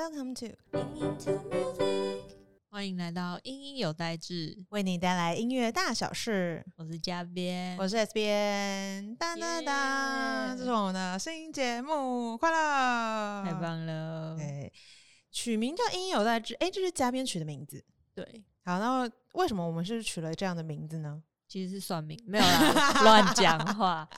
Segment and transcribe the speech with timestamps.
[0.00, 0.56] Welcome to
[2.70, 6.64] 欢迎来到英英有代志，为你带来音乐大小事。
[6.76, 13.44] 我是嘉编，我是 S 边，当当当，这是我们的新节目，快乐！
[13.44, 13.52] 太！
[13.52, 14.34] 棒了。
[14.38, 14.72] 对，
[15.30, 17.84] 取名叫英“音有代志”，哎，这是嘉宾取的名字。
[18.14, 21.22] 对，好，那为什么我们是取了这样的名字呢？
[21.46, 24.08] 其实是算命，没有啦， 乱讲话。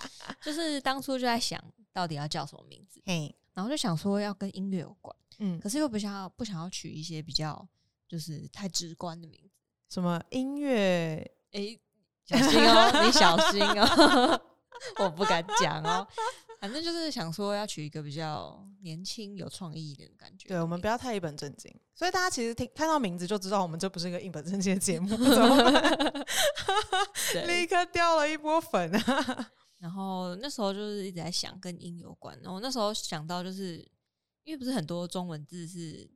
[0.40, 1.60] 就是当初就在想，
[1.92, 7.68] 到底要叫什么名字，嘿，然后就想说要跟音乐有关，嗯，可是又不想要不想要取一些比较
[8.08, 9.50] 就是太直观的名字。
[9.89, 11.16] 什么音乐？
[11.50, 11.76] 哎、
[12.25, 14.40] 小心哦，你小心哦，
[15.02, 16.07] 我不敢讲哦。
[16.61, 20.46] 反正就是想说要取一个比较年轻、有创意一点的感觉。
[20.49, 21.74] 对，我们不要太一本正经。
[21.93, 26.27] 所以大家其实听看到名字就知道，我们这不是一个一本正经的节目， 怎么办
[27.49, 29.50] 立刻掉了一波粉啊！
[29.79, 33.84] 然后那时候就是一直在想跟音有关，然后那时候想到就是
[34.44, 36.10] 因为不是很多中文字是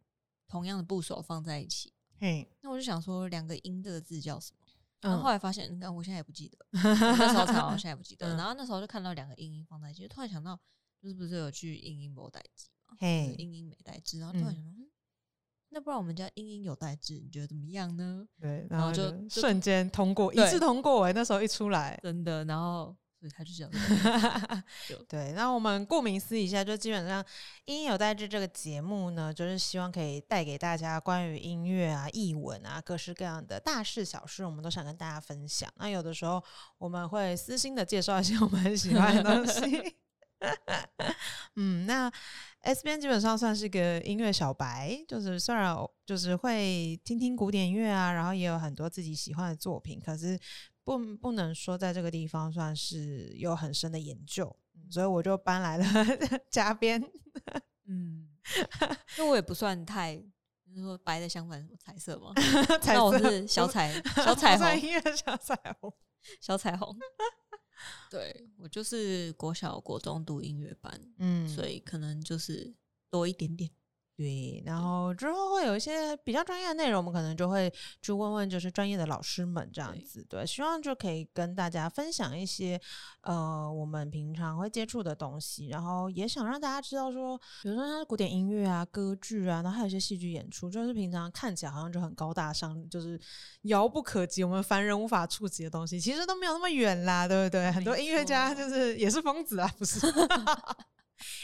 [0.49, 4.67] 同样的部首放在一起，嘿，那我就想说两个音这个字叫什么？
[5.03, 8.27] 然后嗯后来发现，你看我现在也不记得，我那时候才好像现在也不记得。
[8.35, 10.59] 嗯然后那时候就看到两个音音放在一起，就突然想到，
[11.01, 14.91] 就是不是有去英音没代志嘛，就是嘿，音音没代志，然后突然想到，嗯，
[15.69, 18.27] 那不然我们家英音有代志，你觉得怎么样呢？
[18.41, 23.71] 对，然后然后就就就瞬间通过，一对致通过哎，那时候一出来，真的，然后所以他就这样
[25.09, 27.23] 对，那我们顾名思义一下，就基本上
[27.65, 35.73] 《音有代志》这个节目呢，就是希望可以带给大家关于音乐啊、译文啊各式各样的大事小事，我们都想跟大家分享。
[35.77, 36.43] 那有的时候
[36.79, 39.97] 我们会私心的介绍一些我们很喜欢的东西。
[41.57, 42.13] 嗯，那
[42.61, 50.39] S 边基本上算是个音乐小白，就是虽然就是会听听古典乐啊，然后也有很多自己喜欢的作品，可是
[50.87, 55.85] 不不能说在这个地方算是有很深的研究，嗯所以我就搬来了
[56.49, 57.03] 嘉边。
[57.87, 58.29] 嗯，
[59.19, 62.33] 因为我也不算太，就是说白的相反什么彩色嘛？
[62.81, 65.93] 彩那我色是小彩小彩虹，音乐小彩虹。
[66.41, 66.97] 小彩虹。
[68.09, 72.73] 对我就是国小国中读音乐班，嗯所以可能就是
[73.11, 73.69] 多一点点。
[74.17, 80.25] 对，然后之后会有一些比较专业的内容，我们可能就会去问问就是专业的老师们这样子。
[80.27, 82.81] 对，希望就可以跟大家分享一些
[83.21, 93.21] 呃我们平常会接触的东西，然后也想让大家知道说，比如说像古典音乐啊、歌剧啊，然后还有一些戏剧演出，就是平常看起来好像就很高大上，就是
[93.65, 97.71] 遥不可及，我们凡人无法触及的东西，其实都没有那么远啦，对不对？
[97.71, 100.01] 很多音乐家就是也是疯子啊，不是？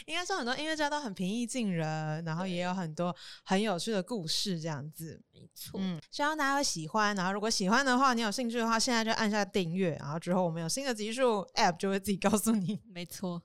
[0.05, 5.21] 应该说很多音乐家都很平易近人，然后也有很多很有趣的故事这样子。
[5.31, 7.15] 没错，嗯，希望大家会喜欢。
[7.15, 9.95] 然后如果喜欢的话，你有兴趣的话，现在就按下订阅。
[9.99, 12.81] 然后之后我们有新的集数，App 就会自己告诉你。
[12.85, 13.41] 没错。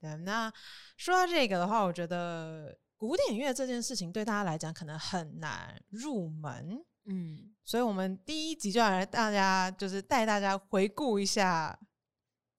[0.00, 0.52] 对，那
[0.96, 11.78] 说到这个的话，我觉得古典乐这件事情对大家来讲可能很难入门，嗯，所以我们第一集就要来大家就是带大家回顾一下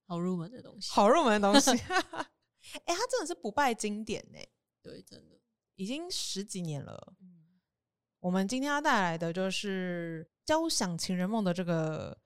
[0.08, 0.92] 好入门的东西。
[0.92, 1.72] 好入门的东西。
[2.74, 4.40] 哎、它真的是不败经典呢、
[4.82, 5.40] 对，真的。
[5.76, 7.14] 已经十几年了。
[7.22, 7.60] 嗯，
[8.20, 12.18] 我们今天要带来的就是《交响情人梦》的这个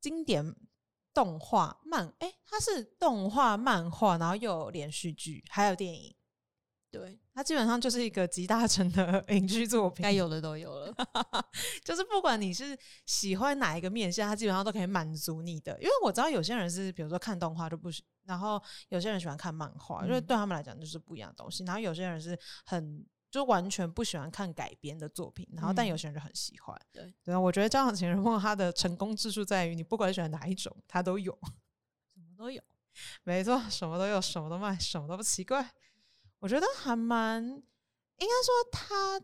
[0.00, 0.54] 经典
[1.14, 6.14] 动画漫，哎、它是动画、漫画，然后又有连续剧，还有电影。
[6.90, 10.94] 对，它基本上就是一个集大成的 影剧作品，该有的都有了。
[11.84, 15.76] 就是不管你是喜欢哪一个面向，它基本上都可以满足你的。
[15.82, 21.62] 因为我知道有些人是，比如说看动画就不喜，然后有些人喜欢看漫画，因为嗯对他们来讲就是不一样的东西。
[21.64, 26.74] 然后有些人是很就完全不喜欢看改编的作品，然后但有嗯些人就很喜欢。
[26.90, 31.38] 对，对啊，我觉得《交响情人梦》它的成功之处在于，你不管喜欢哪一种，它都有。
[32.14, 32.62] 什么都有。
[33.24, 35.70] 没错，什么都有，什么都卖，什么都不奇怪。
[36.40, 39.20] 我觉得还蛮，应该说他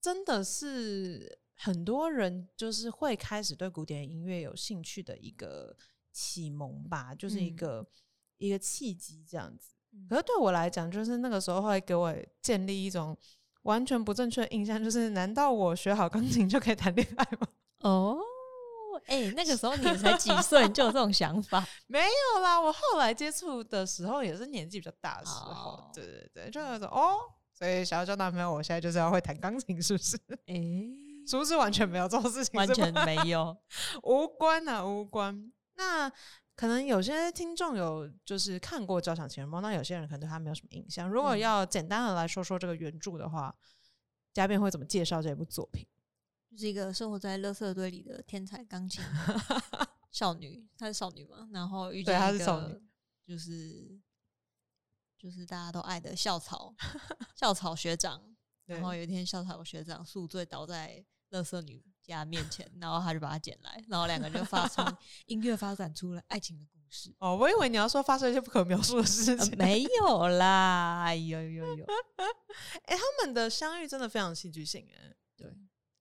[0.00, 5.76] 真的是很多人就是会开始对古典音乐有兴趣的一个
[6.12, 7.86] 启蒙吧，就是一嗯个、
[8.38, 9.74] 一个契机这样子。
[9.92, 13.16] 嗯可是对我来讲，就是那个时候会给我建立一种
[13.62, 17.48] 完全不正确的印象，就是难道我学好钢琴就可以谈 恋爱吗？
[17.80, 18.18] 哦，
[19.06, 21.66] 哎、那个时候你才几 岁，你就有这种想法？
[21.86, 27.18] 没有啦，我后来接触的时候也是年纪比较大的时候，哦对对对，就有种哦，
[27.52, 30.16] 所以想要交男朋友，我现在就是要会弹钢琴，是不是？
[30.46, 30.54] 哎、
[31.26, 32.58] 是不是完全没有这种事情？
[32.58, 33.56] 完全没有。
[34.02, 35.52] 无关啊，无关。
[35.76, 36.10] 那
[36.56, 41.08] 可能有些听众有就是看过《交响情人梦》，那有些人可能对他没有什么印象。
[41.08, 43.54] 如果嗯要简单的来说说这个原著的话，
[44.34, 45.86] 嘉宾会怎么介绍这部作品？
[46.50, 49.02] 就是一个生活在垃圾堆里的天才钢琴
[50.10, 52.82] 少女，她是少女嘛，然后遇对见一她是少女
[53.24, 54.00] 就是
[55.16, 56.74] 就是大家都爱的校草
[57.36, 58.20] 校草学长，
[58.66, 64.84] 然后有一天校草学长宿醉倒在垃圾女家面前，然后他就把他捡来，然后两个人就发生
[65.26, 67.14] 音乐发展出了爱情的故事。
[67.20, 71.86] 哦，我以为你要说发生一些不可描述的事情，没有啦，哎呦呦呦，
[72.86, 75.16] 哎，他们的相遇真的非常戏剧性，哎，对。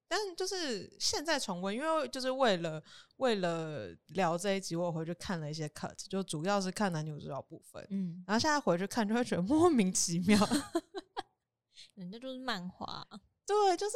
[0.10, 2.84] 但就是现在重温，因为就是为了
[3.18, 10.38] 为了聊这一集，我回去看了一些 cut，就主要是看男女主角部分，嗯，然后现在回去看就会觉得莫名其妙，
[11.94, 13.08] 人家就是漫画，
[13.46, 13.96] 对，就是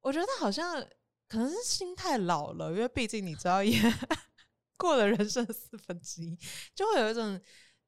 [0.00, 0.80] 我觉得他好像
[1.26, 3.76] 可能是心太老了，因为毕竟你知道，也
[4.78, 6.38] 过了人生四分之一，
[6.74, 7.40] 就会有一种。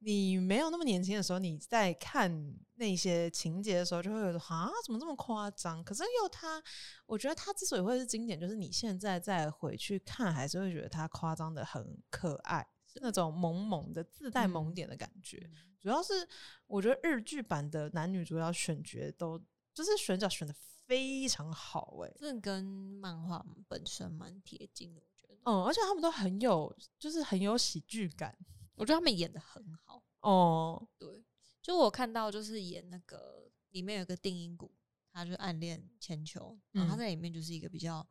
[0.04, 5.82] 你没有那么年轻的时候，你在看那些情节的时候，就会有啊，怎么这么夸张？
[5.82, 6.62] 可是又他，
[7.06, 15.50] 我觉得他之所以会是经典，就是你现在再回去看，还是会觉得他夸张的很可爱，是那种萌萌的、自带萌点的感觉。
[15.80, 16.28] 主要是
[16.66, 19.38] 我觉得日剧版的男女主角选角都
[19.72, 20.54] 就是选角选的
[20.86, 25.40] 非常好，哎，这跟漫画本身蛮贴近的，我觉得。
[25.44, 28.36] 嗯，而且他们都很有，就是很有喜剧感。
[28.76, 31.24] 我觉得他们演的很好哦，对，
[31.62, 34.72] 就我看到就是演那个里面有个定音鼓，
[35.12, 38.06] 他就暗恋千秋，然后他在里面就是一个比较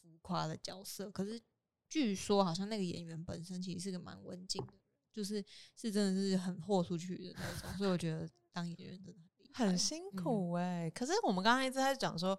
[0.00, 1.10] 浮夸的角色。
[1.10, 1.40] 可是
[1.88, 4.74] 据说好像那个演员本身其实是个蛮文静的，
[5.12, 5.44] 就是
[5.74, 7.78] 是真的是很豁出去的那种。
[7.78, 9.20] 所以我觉得当演员真的
[9.52, 10.90] 很很辛苦哎。
[10.90, 12.38] 可是我们刚刚一直在讲说，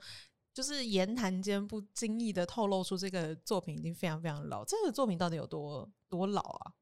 [0.54, 4.63] 就是言谈间不经意的透露出这个作品已经非常非常老。
[4.63, 6.74] 这个作品到底有多多老啊？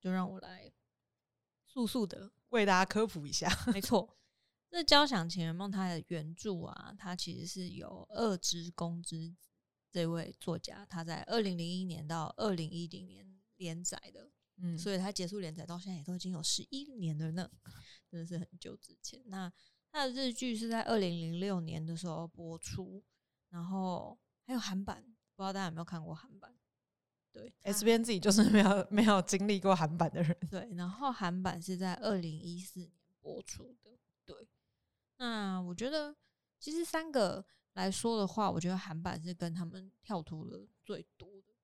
[0.00, 0.72] 就让我来
[1.66, 3.48] 速速的为大家科普一下。
[3.72, 4.16] 没错，
[4.70, 9.48] 这《交响情人梦》它的原著啊，它其实是由二之宫之子
[9.90, 17.50] 这位作家他在二零零一年到二零一零年连载的，嗯，所以他结束连载到现在也都已经有十一年了呢，
[18.10, 19.22] 真的是很久之前。
[19.26, 19.50] 那
[19.90, 23.02] 他的日剧是在二零零六年的时候播出，
[23.48, 25.02] 然后还有韩版，
[25.34, 26.54] 不知道大家有没有看过韩版？
[27.38, 30.36] 对，S 边自己就是没有没有经历过韩版的人。
[30.50, 32.90] 对，然后韩版是在二零一四年
[33.20, 33.96] 播出的。
[34.24, 34.48] 对，
[35.18, 36.16] 那我觉得
[36.58, 37.44] 其实三个
[37.74, 41.54] 来说的话，我觉得韩版是跟他们跳脱的最多的。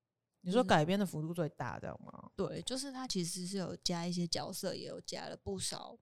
[0.43, 2.31] 你说改编的幅度最大，这样吗？
[2.37, 5.99] 对，就是它其实是有加一些角色，也有加了不少，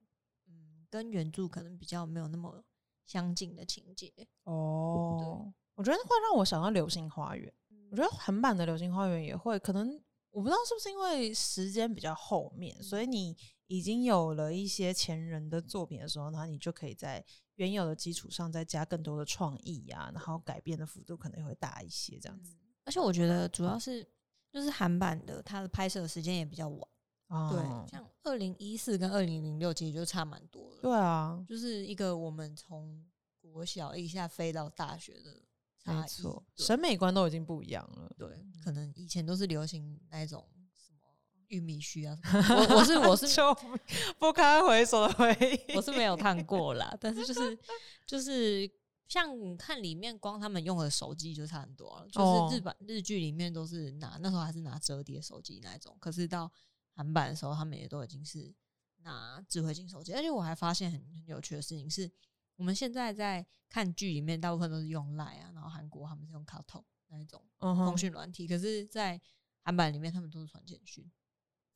[0.46, 2.62] 嗯，跟原著可能比较没有那么
[3.06, 4.12] 相近的情节。
[4.42, 7.48] 哦，我觉得会让我想到《流星花园》。
[7.92, 10.00] 我觉得韩版的《流星花园》也会，可能
[10.30, 13.36] 我不知道是不是因为时间比较后面，所以你
[13.66, 17.22] 已经有了一些前人的作品的时候，然后你就可以在
[17.56, 22.56] 原有的基础上再加更多的创意呀，然后改变的幅度可能也会大一些，这样子。
[22.86, 24.02] 而且我觉得主要是
[24.50, 30.78] 就是韩版的，它的拍摄时间也比较晚，对，像二零一四跟二零零六其实就差蛮多了。
[30.80, 33.04] 对啊，就是一个我们从
[33.38, 35.42] 国小一下飞到大学的。
[35.84, 38.08] 没错，审美观都已经不一样了。
[38.16, 38.28] 对，
[38.62, 41.10] 可能以前都是流行那种什么
[41.48, 42.16] 玉米须啊，
[42.50, 43.26] 我我是我是
[44.18, 45.32] 不堪回首的回
[45.68, 46.94] 忆，我是没有看过啦。
[47.00, 47.58] 但是就是
[48.06, 48.70] 就是
[49.08, 52.06] 像你看里面，光他们用的手机就差很多了。
[52.08, 56.48] 就是日版日剧里面都是拿那时候还是拿折叠手机那种，可是到
[56.92, 58.54] 韩版的时候，他们也都已经是
[58.98, 60.12] 拿智慧型手机。
[60.14, 62.08] 而且我还发现很很有趣的事情是。
[62.56, 69.20] 我们现在在看剧里面，大部分都是用 Line 啊，然后韩国他们是用 k a t o 那一种通讯软体，可是，在
[69.62, 71.10] 韩版里面他们都是传简讯。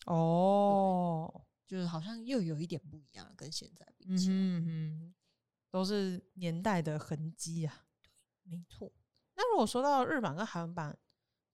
[0.07, 5.15] 哦，就是好像又有一点不一样，跟现在比起来，嗯
[5.71, 7.87] 都是年代的痕迹啊。
[8.03, 8.13] 对，
[8.45, 8.93] 没错。
[9.35, 10.97] 那如果说到日版跟韩版，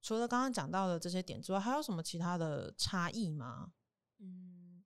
[0.01, 3.73] 除了刚刚讲到的这些点之外，还有什么其他的差异吗？
[4.19, 4.85] 嗯，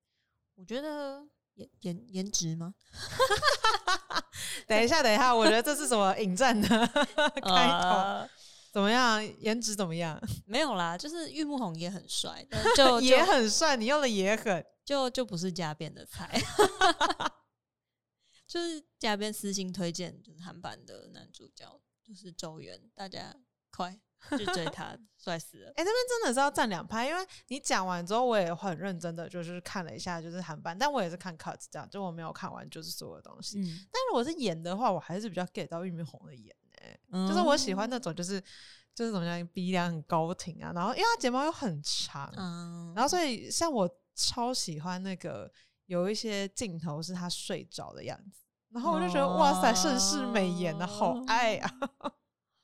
[0.55, 1.29] 我觉得。
[1.57, 2.75] 颜颜颜值吗？
[4.67, 6.69] 等一下，等一下，我觉得这是什么引战的
[7.43, 8.29] 开头？
[8.73, 9.23] 怎么样？
[9.41, 10.21] 颜值怎么样？
[10.47, 12.47] 没有啦，就是玉木宏也很帅，
[12.77, 13.77] 就也很帅。
[13.77, 16.41] 你用的也很，就就不是加边的菜。
[18.47, 23.35] 就是加边私信推荐，就是韩版的男主角，就是周元，大家
[23.71, 23.99] 快。
[24.37, 25.69] 去追他，帅死了！
[25.71, 33.61] 哎，那边真的是要站两拍，因为你讲完之后，我也很认真的就是看了一下，就是韩版，但我也是看 cut 这样，就我没有看完就是所有东西。
[33.93, 38.43] 但如果是演的话，我还是比较 get 到玉米红的演，哎，就是我喜欢那种就是
[38.95, 42.33] 就是怎么样，鼻梁很高挺啊，然后因为他睫毛又很长，
[42.95, 45.49] 然后所以像我超喜欢那个
[45.87, 51.71] 有一些镜头是他睡着的样子，然后我就觉得哇塞，盛世美颜的好爱啊，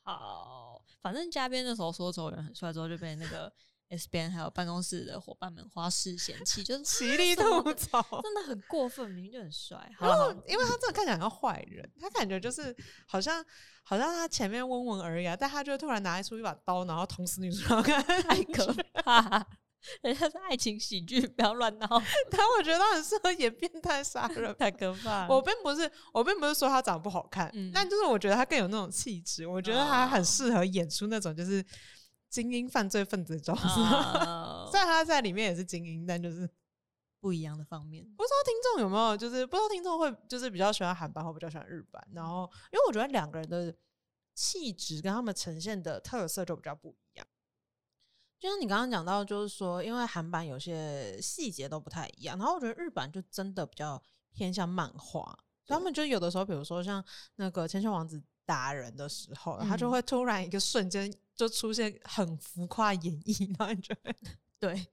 [0.03, 0.59] 好。
[1.03, 3.53] 反正嘉宾那时候说周元很帅，之后就被那个
[3.91, 8.01] S 边还有办公室的伙伴们花式嫌弃，就是 极力 吐槽。
[8.23, 9.77] 真的很过分，明明就很帅。
[9.99, 12.75] 好然后因为他真的看起来很像坏人，他感觉就是
[13.07, 13.45] 好像
[13.83, 19.47] 好像他前面温文尔雅，但他就突然拿出一把刀，然后捅死女主角，太可怕。
[20.03, 21.87] 人家是爱情喜剧，不要乱闹，
[22.31, 24.55] 但我觉得他很适合演变态杀人。
[24.59, 25.35] 太可怕了。
[25.35, 31.65] 我并不是，我并不是说他长得不好看，嗯但就是我觉得他更有那种气质，我觉得他很适合演出那种就是
[32.29, 33.83] 精英犯罪分子的角色。
[33.83, 36.49] 啊虽然他在里面也是精英，但就是
[37.21, 43.75] 不一样的方面，不知道听众有没有，就是不知道听众会就是比较喜欢韩版或比较喜欢日版，然后因为我觉得两个人的
[44.35, 47.27] 气质跟他们呈现的特色就比较不一样。
[48.43, 57.05] 就像你刚刚讲到，就是说，因为韩版有些细节都不太一样，然后我觉得日版就真的比较偏向漫画，他们就有的时候，比如说像
[57.37, 59.93] 那个千秋王子打人的时候，他就嗯。
[59.93, 64.13] 会突然一个瞬间就出现很浮夸演绎，然后你觉得
[64.59, 64.89] 对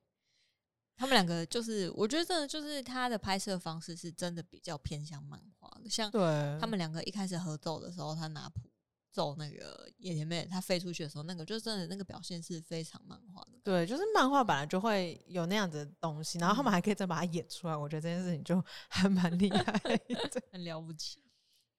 [0.95, 6.21] 他们两个就是，我觉得真的就是他的拍摄方式是真的比较偏向漫画的，像对。
[6.61, 8.68] 他们两个一开始合奏的时候，他拿谱
[9.11, 13.59] 奏那个野田妹，她飞出去的时候，那个就真的那个表现是非常漫画的。
[13.63, 19.99] 对，就是漫画本来就会有那样子的东西，然后他们还可以再把它演出来，我觉得这件事情就还蛮厉害的。
[20.51, 21.19] 很了不起。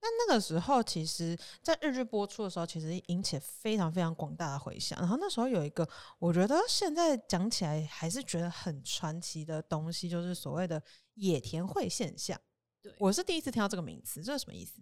[0.02, 4.98] 那那个时候，其实，在日剧播出的时候，其实引起非常非常广大的回响。
[4.98, 5.86] 然后那时候有一个，
[6.18, 10.82] 我觉得现在讲起来还是觉得很传奇的东西，就是所谓的
[11.16, 12.40] 野田会现象。
[12.80, 14.80] 对我是第一次听到这个名词，这是什么意思？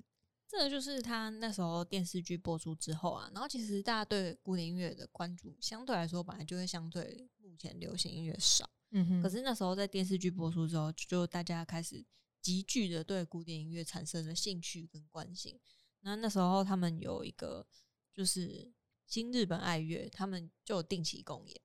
[0.49, 12.03] 这个就是他那时候电视剧播出之后啊，然后其实大家对古典音乐的关注相对来说本来就会相对目前流行音乐少，嗯哼可是那时候在电视剧播出之后，就大家开始
[12.41, 15.61] 急剧的对古典音乐产生了兴趣跟关心。
[16.01, 17.67] 那那时候他们有一个
[18.15, 18.73] 就是
[19.07, 21.61] 新日本爱乐，他们就有定期公演。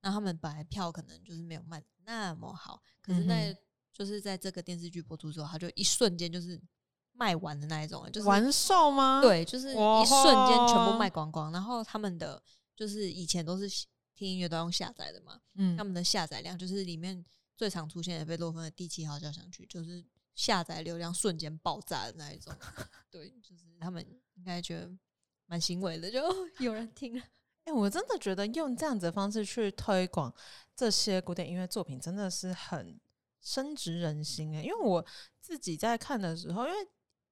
[0.00, 3.58] 那他们本来票可能就是没有卖得那么好，可是那嗯
[3.92, 6.60] 就是在这个电视剧播出之后，他就一瞬间就是
[7.18, 11.50] 卖完的那一种，就是完售吗？，对，就是一瞬间全部卖光光。
[11.50, 12.40] 然后他们的
[12.76, 13.68] 就是以前都是
[14.14, 17.24] 听音乐都用下载的嘛，嗯他们的下载量就是里面
[17.56, 20.04] 最常出现的贝多芬的第七号交响曲，就是
[20.36, 22.54] 下载流量瞬间爆炸的那一种。
[23.10, 24.00] 对，就是他们
[24.36, 24.88] 应该觉得
[25.46, 27.24] 蛮欣慰的，就、哦、 有人听了。
[27.64, 30.32] 哎、我真的觉得用这样子的方式去推广
[30.76, 32.98] 这些古典音乐作品，真的是很
[33.40, 35.04] 深植人心哎、因为我
[35.40, 36.78] 自己在看的时候，因为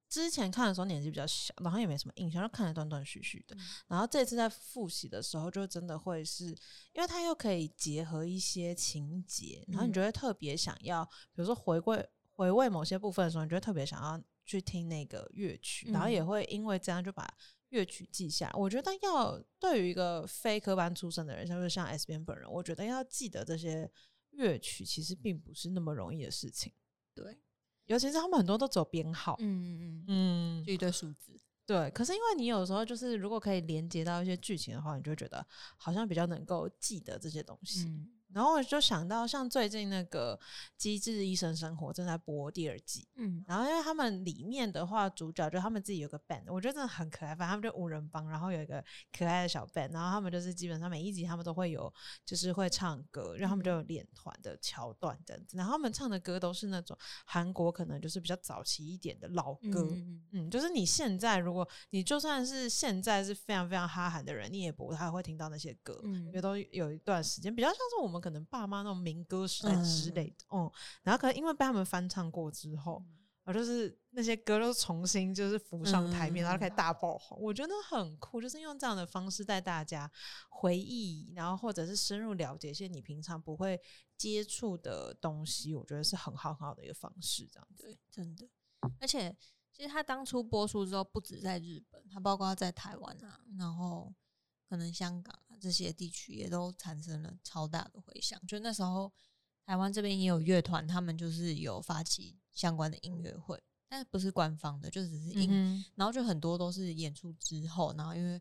[0.08, 3.56] 之前看的时候年纪比较小，然后也没什么印象，就看的断断续续的。
[3.56, 6.46] 嗯然后这次在复习的时候，就真的会是
[6.92, 17.26] 因为它又可以结合一些情节，然后你嗯就会特别想要，比如说回归回味某些部分的时候，你就会特别想要去听那个乐曲，然后也嗯会因为这样就把
[17.70, 18.52] 乐曲记下来。
[18.54, 23.90] 我觉得要对于一个非科班出身的人，像是像 S 边本人，我觉得要记得这些
[24.30, 26.72] 乐曲，其实并不是那么容易的事情。
[27.14, 27.38] 对，
[27.86, 31.32] 尤其是他们很多都只有编号，嗯嗯嗯，嗯就一堆数字。
[31.64, 35.44] 对，可是因为你有时候就是如果可以连接到一些剧情的话，你就会觉得
[35.76, 37.84] 好像比较能够记得这些东西。
[37.84, 40.36] 嗯然后我就想到，像最近那个
[40.76, 47.34] 《机智医生生活》正在播第二季，嗯然后因为他们里面的话，主角就他们自己有个 band，我觉得真的很可爱。
[47.34, 51.90] 反正他们就五人帮，然后有一个可爱的小 band，然后他们就是基本上每一集他们都会有，
[52.26, 55.56] 就是会唱歌，然后他们就有练团的桥段这样子。
[55.56, 59.88] 然后他们唱的歌都是那种韩国可能就是比较早期一点的老歌，
[60.32, 70.14] 嗯就是你现在如果你就算是现在是非常非常哈韩的人，你也不太会听到那些歌，因为嗯都有一段时间比较像是我们可能爸妈那种民歌时代之嗯。
[70.14, 70.68] 类的，嗯，
[71.04, 73.00] 然后可能因为被他们翻唱过之后，
[73.44, 80.10] 啊，就是那些歌都重新就是浮上台面，然后开始大爆红，我觉得很酷，就是用这样的方式带大家
[80.48, 83.80] 回忆，然后或者是深入了解一些你平常不会
[84.16, 87.84] 接触的东西，我觉得是很好很好的一个方式，这样子。
[87.84, 88.48] 对，真的。
[88.98, 89.32] 而且
[89.72, 94.12] 其实他当初播出之后，不止在日本，他包括在台湾啊，然后
[94.68, 98.40] 可能香港啊这些地区也都产生了超大的回响。
[98.46, 99.12] 就那时候
[99.64, 108.40] 台湾这边也有乐团，他们就是有发起相关的音乐会，但是不是官方的，就只是音，嗯然后就很多都是演出之后，然后因为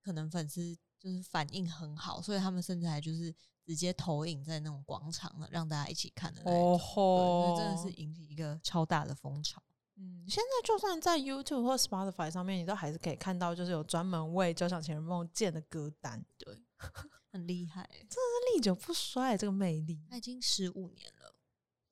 [0.00, 6.74] 可能粉丝就是反应很好，所以他们甚至还就是直接投影在那种广场了，让大家一起看的那种。
[6.74, 9.62] 哦对，所吼真的是引起一个超大的风潮。
[10.02, 16.60] 嗯，现在就算在 YouTube 或 Spotify 上面，你都还是可以看到，就是有专门为《交响情人梦》建的歌单，对，
[17.30, 18.06] 很厉害欸，
[18.52, 21.34] 历久不衰，这个魅力他已经十五年了。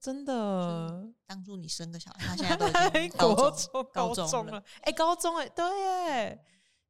[0.00, 1.08] 真的。
[1.26, 6.44] 当初你生个小孩，他现在都已经 国高中中高中了高中了，哎、高中哎、对耶，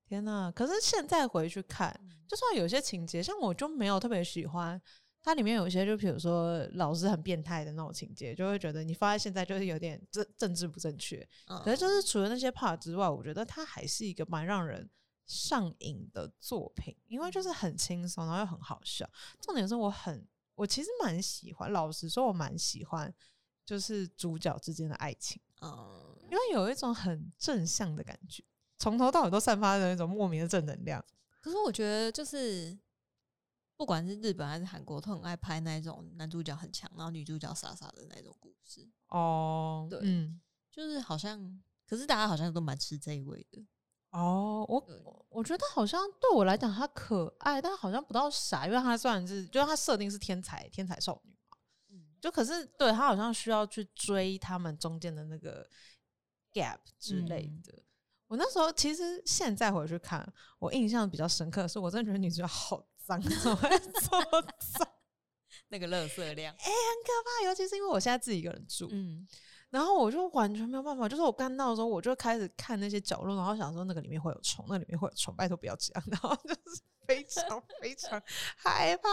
[0.06, 0.50] 天哪！
[0.50, 1.92] 可是现在回去看，
[2.26, 4.80] 就算有些情节，像我就没有特别喜欢。
[5.22, 11.26] 它里面有一些，就比如说老师很变态的那种情节，就会觉得你放在现在就是有点政政治不正确。
[11.62, 14.88] 可是就是除了那些 part 之外，我觉得它还是一个蛮让人
[15.26, 19.06] 上瘾的作品，因为就是很轻松，然后又很好笑。
[19.42, 23.14] 重点是我很，我其实蛮喜欢，老实说，我蛮喜欢
[23.66, 28.42] 就是主角之间的爱情，嗯，因为有一种很正向的感觉，
[28.78, 31.04] 从头到尾都散发着一种莫名的正能量。
[31.42, 32.78] 可是我觉得就是。
[33.80, 38.86] 不管是日本还是韩国，都很爱拍那种男主角很强，然后女主角傻傻的那种故事。
[39.08, 40.38] 哦，对，嗯，
[40.70, 43.64] 就是好像，可是大家好像都蛮吃这一味的。
[44.10, 51.56] 哦，我我觉得好像对我来讲，他可爱，但好像不到傻，因为他算是，就是他设定是天才天才少女嘛。
[51.88, 55.66] 嗯，就可是对他好像需要去追他们中间的那个
[56.52, 57.82] gap 之类的。
[58.26, 62.86] 我那时候其实现在回去看，我印象比较深刻的是，我真的觉得女主角好。
[63.18, 64.42] 脏，怎么
[64.78, 64.88] 脏？
[65.68, 67.46] 那个垃圾量，哎，很可怕。
[67.48, 69.26] 尤其是因为我现在自己一个人住，嗯，
[69.70, 71.08] 然后我就完全没有办法。
[71.08, 76.04] 就是我干到的时候，我就开始看那些角落，然后想说那个里面会有虫，那里面会有虫，拜托不要这样。
[76.10, 78.20] 然后就是非常非常
[78.56, 79.08] 害怕，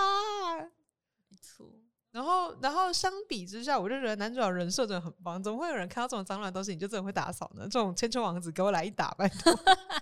[1.30, 1.72] 没错。
[2.12, 5.42] 然后，然后相比之下，我就觉得男主角人设真的很棒。
[5.42, 7.64] 怎么会有人看到这种脏乱的东西，你就真的会打扫呢？
[7.64, 9.54] 这种千秋王子给我来一打，拜托！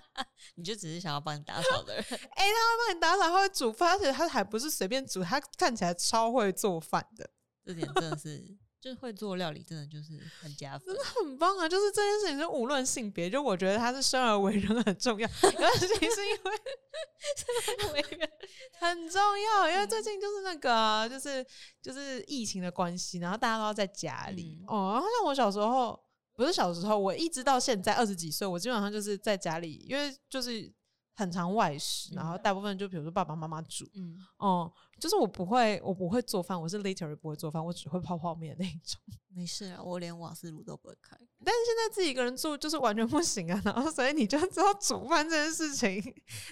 [0.56, 2.04] 你就只是想要帮你打扫的人。
[2.10, 7.30] 哎，他会帮你打扫，他会煮饭，而且他还不是随便煮，他看起来超会做饭的。
[7.66, 8.58] 这点真的是。
[8.86, 11.68] 就是会做料理，真的就是很加分，真的很棒啊！
[11.68, 15.28] 就是这件事情，就无论性别，就我觉得他是生而为人很重要。
[15.28, 16.52] 尤其是因为
[17.36, 18.30] 生而为人
[18.78, 21.44] 很重要，因为最近就是那个，就是
[21.82, 24.92] 就是疫情的关系，然后大家都要在家里哦。
[24.94, 26.00] 然后像我小时候，
[26.36, 30.72] 不是小时候，我一直到现在二十几岁，我基本上就是在家里，因为就是。
[31.16, 39.00] 很常外食，然后大部分就比如说爸爸妈妈煮，嗯，哦，就是我不会，我不会做饭，我是 literally 不会做饭，我只会泡泡面那一种。
[39.30, 41.18] 没事啊，我连瓦斯炉都不会开。
[41.44, 46.04] 但是现在自己一个人住就是完全不行啊，然后所以你就知道煮饭这件事情，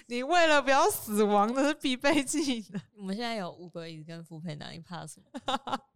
[0.06, 2.82] 你为了不要死亡的是必备技能。
[2.96, 5.40] 我们现在有五个椅子跟副配，哪里怕什么？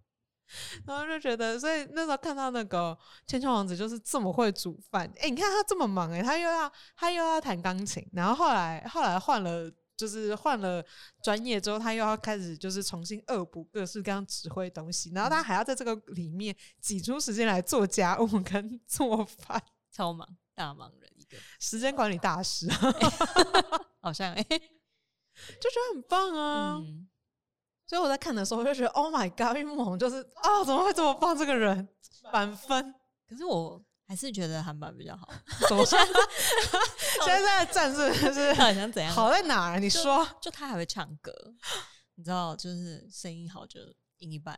[0.86, 10.84] 然后就觉得，所以那时候看到那个千秋王子就是这么会煮饭，哎，你看他这么忙，哎，他又要他又要弹钢琴，然后后来后来换了，就是换了
[11.22, 22.68] 专业之后，他又要开始就是重新恶补各式各样指挥东西，然后他还要在这个里面挤出时间来做家务跟 做饭，超忙，大忙人一个，时间管理大师，
[24.00, 26.80] 好像哎，就觉得很棒啊。
[27.88, 31.36] 所以我在看的时候，我就觉得 Oh my God，玉木宏就是啊，怎么会这么棒？
[31.36, 31.88] 这个人
[32.30, 32.94] 满分。
[33.26, 35.26] 可是我还是觉得韩版比较好。
[35.66, 35.82] 怎么
[37.24, 39.10] 现在的战士是好像怎样？
[39.14, 39.80] 好在哪儿？
[39.80, 41.32] 你说，就他还会唱歌，
[42.16, 43.80] 你知道，就是声音好就
[44.18, 44.54] 赢一半。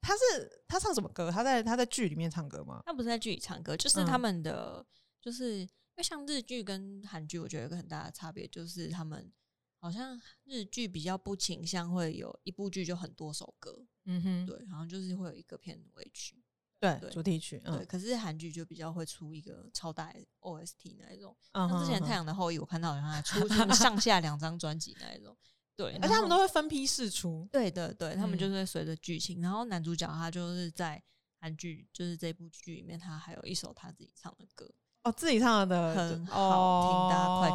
[0.00, 1.30] 他是他唱什么歌？
[1.30, 2.82] 他在他在剧里面唱歌吗？
[2.86, 4.84] 他不是在剧里唱歌，就是他们的，
[5.20, 9.32] 就是因为像日剧跟韩剧，我觉得有个很大的差别，就是他们。
[9.80, 16.42] 好像日剧比较不倾向会有一部剧就很多首歌，嗯哼，对，好像就是会有一个片尾曲，
[16.80, 17.84] 对，主题曲，对。
[17.86, 25.36] 可是韩剧就比较会出一个超大 OST 那一种，像之前《太阳的后裔》，我看到好像还出上下两张专辑那一种，
[25.76, 25.96] 对。
[26.02, 31.02] 而且他们都会分批试出，对对对，他们就是随着剧情，然后男主角他就是在
[31.40, 34.68] 韩剧，就是这部剧里面，他还有一首他自己唱的歌，
[35.04, 37.50] 哦，自己唱的很好听，大家快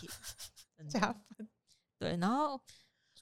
[0.00, 1.48] 去听， 加分。
[2.02, 2.60] 对，然后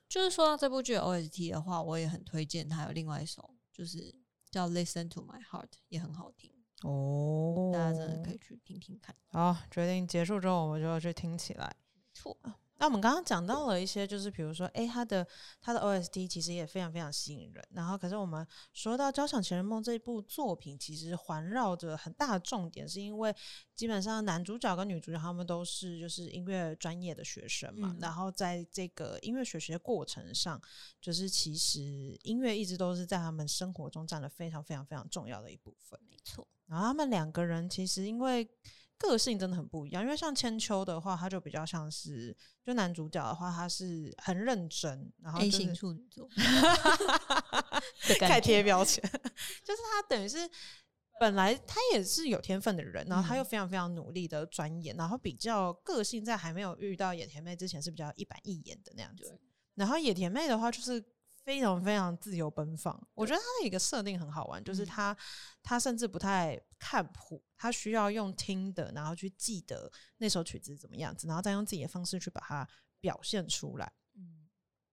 [0.08, 2.66] 就是说到这部剧 OST 的话，我也很推荐。
[2.66, 4.14] 它有另外一首，就是
[4.50, 6.50] 叫《Listen to My Heart》，也很好听
[6.82, 7.70] 哦。
[7.74, 9.14] 大家真的可以去听听看。
[9.26, 11.76] 好，决定结束之后，我们就要去听起来。
[12.14, 12.34] 错。
[12.80, 15.26] 那我们刚刚讲到了一些，就是比如说，哎，他的
[15.60, 17.62] 他的 OST 其实也非常非常吸引人。
[17.72, 23.36] 然后，可是我们说到《交响情人梦》这部作品，其实环绕着很大的重点，是因为
[23.76, 27.94] 基本上男主角跟女主角他们都是就是音乐专业的学生嘛。
[28.00, 30.58] 然后在这个音乐学习的过程上，
[31.02, 36.00] 就是其实音乐一直都是在他们生活中占了非常非常非常重要的一部分。
[36.08, 36.48] 没错。
[36.66, 38.48] 然后他们两个人其实因为。
[39.00, 46.28] 个性真的很不一样，因为像千秋的话，他就比较像是，就男主角的话，他是很认真，然后 A 型处女座，
[48.20, 49.02] 太贴标签，
[49.64, 50.38] 就是他等于是
[51.18, 59.40] 本来他也是有天分的人，然后他又非常非常努力的钻研，然后比较个性，在还没有遇到野田妹之前是比较一板一眼的那样子，
[59.76, 61.02] 然后野田妹的话就是
[61.44, 63.08] 非常非常自由奔放。
[63.14, 65.16] 我觉得他的一个设定很好玩，就是他
[65.62, 72.68] 他甚至不太看谱，他需要用听的，然后去记得那首曲子怎么样子，然后再用自己的方式去把它
[73.00, 73.92] 表现出来。
[74.14, 74.48] 嗯，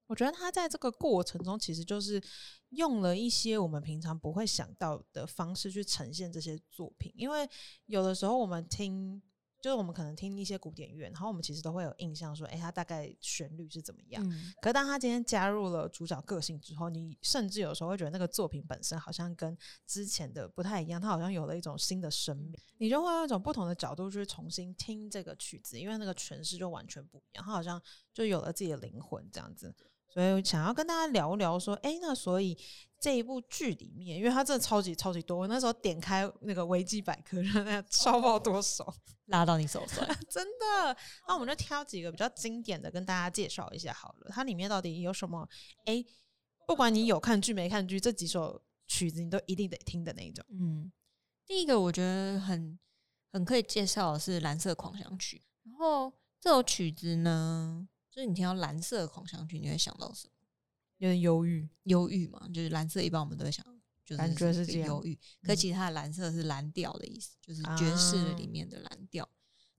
[0.07, 2.21] 我觉得他在这个过程中，其实就是
[2.69, 7.49] 用了一些我们平常不会想到的方式去呈现这些作品，因为
[7.86, 9.21] 有的时候我们听。
[9.59, 14.23] 就是我们可能听一些古典乐，然后我们其实都会有印象，说，哎，它大概旋律是怎么样？
[14.61, 27.81] 可当他今天加入了主角个性之后，你甚至有时候会觉得那个作品本身好像跟之前的不太一样，它好像有了一种新的生命，你就会用一种不同的角度去重新听这个曲子，因为那个诠释就完全不一样，它好像
[28.13, 29.73] 就有了自己的灵魂这样子。
[30.17, 32.58] 所以想要跟大家聊聊，说，哎，那所以
[32.99, 38.91] 这一部剧里面，因为它真的超级超级多，我那时候点开那个维基百科，那 超爆多首，
[39.25, 40.97] 拉到你手上， 真的。
[41.27, 44.32] 那我们就挑几个比较经典的，跟大家介绍一下好了。
[44.32, 45.47] 它里面到底有什么？
[45.86, 46.03] 哎，
[46.65, 50.43] 不管你有看剧没看剧，这几首曲子你都一定得听的那种。
[50.49, 50.91] 嗯，
[51.45, 52.80] 第一个我觉得很
[53.32, 57.88] 很可以介绍的是《蓝色狂想曲》，然后这首曲子呢。
[58.17, 60.34] 所以你听到蓝色的狂想曲，你会想到什么？
[60.97, 63.63] 有点忧郁，忧郁嘛，就是蓝色一般我们都会想，
[64.03, 65.15] 就是感觉是这样忧郁。
[65.43, 69.30] 可其实它的蓝色是蓝调的意思，就是爵士里面的蓝调。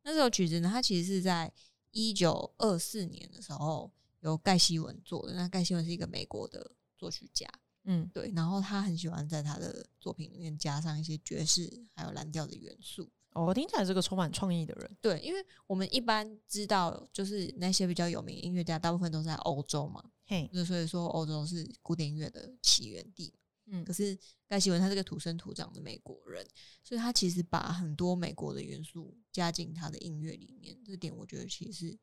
[0.04, 1.52] 那这首曲子呢，它其实是在
[1.90, 5.34] 一九二四年的时候由盖希文做的。
[5.34, 7.48] 那盖希文是一个美国的作曲家，
[7.86, 8.30] 嗯，对。
[8.36, 13.10] 然后他很喜欢在他的作品里面加上一些爵士还有蓝调的元素。
[13.34, 14.96] 我听起来是个充满创意的人。
[15.00, 20.02] 对，因为我们一般知道，就是那些比较有名音乐家，大部分都在欧洲嘛。
[20.26, 23.32] 嘿，所以说欧洲是古典音乐的起源地。
[23.66, 26.44] 嗯，可是盖希文他是个土生土长的美国人，
[26.82, 31.96] 所以他其实把很多美国的元素加进他的音乐里面，这点我觉得其实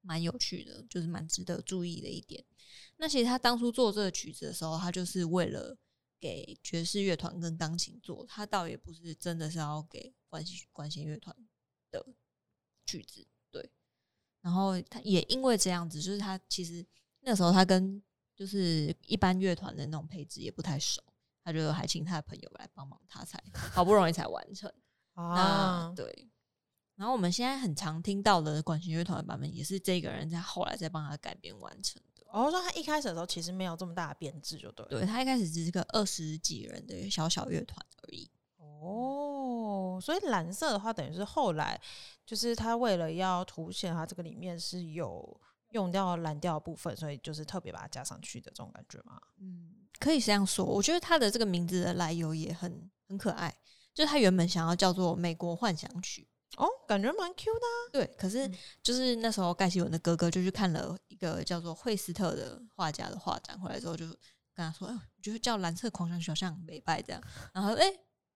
[0.00, 2.44] 蛮有趣的，就是蛮值得注意的一点。
[2.96, 5.76] 那其实他当初做这个曲子的时候，他就是为了。
[6.20, 11.34] 给爵士乐团跟钢琴做，他倒也不是真的是要给管弦管弦乐团
[11.90, 12.06] 的
[12.84, 13.72] 曲子，对。
[14.42, 16.86] 然后他也因为这样子，就是他其实
[17.20, 18.02] 那时候他跟
[18.36, 21.02] 就是一般乐团的那种配置也不太熟，
[21.42, 24.72] 他就还请他的朋友来帮忙，他才 好不容易才完成
[25.14, 25.92] 啊。
[25.96, 26.30] 对。
[26.96, 32.00] 然后我们现在很常听到的管弦乐团的版本，也是这个人在后来再帮他改编完成。
[32.32, 34.86] 我说他一开始的时候其实没有这么大的编制，就对。
[34.88, 38.30] 对他一开始只是个二十几人的小小乐团而已。
[38.58, 41.78] 哦，所以蓝色的话，等于是后来
[42.24, 45.40] 就是他为了要凸显他这个里面是有
[45.70, 49.20] 用掉蓝调部分，所以就是特别把它加上去的这种感觉嘛？
[49.38, 50.64] 嗯，可以这样说。
[50.64, 53.54] 我觉得他的这个名字的来由也很很可爱，
[53.92, 56.22] 就是他原本想要叫做《美国幻想曲》。
[56.56, 57.60] 哦，感觉蛮 Q 的。
[57.92, 58.50] 对，可是
[58.82, 64.16] 就是那时候盖希文的哥哥就去看了一个叫做惠斯特的画家的画展，回来之后就跟
[64.56, 67.22] 他说：“哎，我觉得叫蓝色狂想小像美拜这样。”
[67.54, 67.86] 然后哎，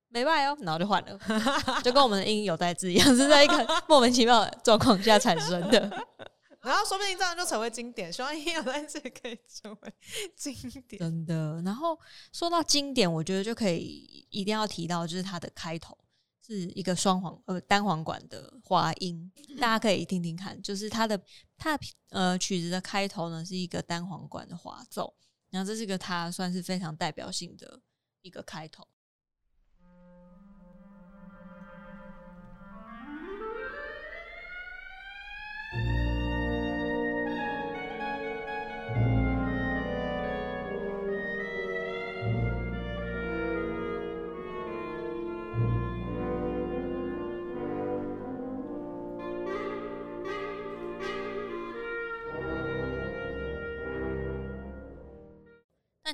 [0.09, 1.19] 美拜哦，然后就换了，
[1.83, 5.81] 就跟我们的音有代字一样，是在一个 莫名其妙的状况下产生的。
[6.63, 9.95] 然后说不定这样就成为经典，希望音有代字可以成为
[10.35, 10.55] 经
[10.89, 10.99] 典。
[10.99, 11.61] 真的。
[11.63, 11.99] 然后
[12.33, 15.95] 说到经典，我觉得就可以一定要提到，就是它的开头。
[16.45, 21.19] 是一个双簧呃单簧管的滑音，大家可以听听看，就是它的
[21.57, 25.15] 它的呃曲子的开头呢是一个单簧管的滑奏，
[25.51, 27.81] 然后这是个它算是非常代表性的
[28.21, 28.87] 一个开头。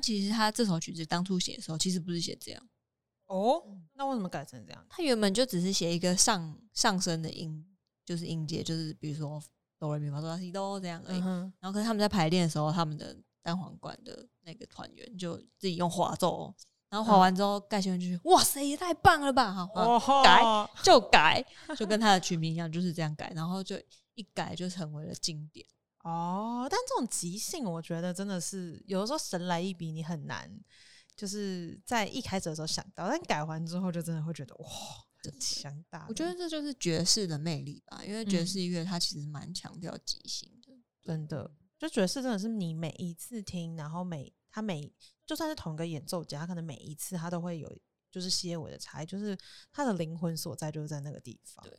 [0.01, 2.67] 其实他这首曲子当初写的时候，其实不是写这样
[3.27, 3.63] 哦。
[3.93, 4.85] 那为什么改成这样？
[4.89, 7.65] 他原本就只是写一个上上升的音，
[8.05, 9.41] 就是音阶，就是比如说
[9.77, 11.19] 哆来咪发嗦拉西哆这样而已。
[11.19, 16.53] 然后，可是他们在排练的时候，他们的单簧管的那个团员就自己用滑奏，
[16.89, 20.41] 然后滑完之后，盖先生就说：“哇塞，也太棒了吧！”好，改
[20.83, 21.43] 就改，
[21.75, 23.31] 就跟他的曲名一样，就是这样改。
[23.35, 23.75] 然后就
[24.15, 25.65] 一改就成为了经典。
[26.03, 30.49] 哦，但这种即兴，我觉得真的是有的时候神来一笔，你很难
[31.15, 34.67] 就是在一开始的时候想到，但改完之后就真的会觉得哇，
[35.23, 36.05] 很强大。
[36.09, 41.51] 我觉得这就是爵士的魅力吧，因为爵士音乐它其实蛮强调即兴的，真的。
[41.77, 44.91] 就爵士真的是你每一次听，然后每他每
[45.25, 47.75] 就算是同一个演奏家，他可能每一次他都会有
[48.11, 49.37] 就是些微的差异，就是
[49.71, 51.63] 他的灵魂所在就是在那个地方。
[51.63, 51.77] 对。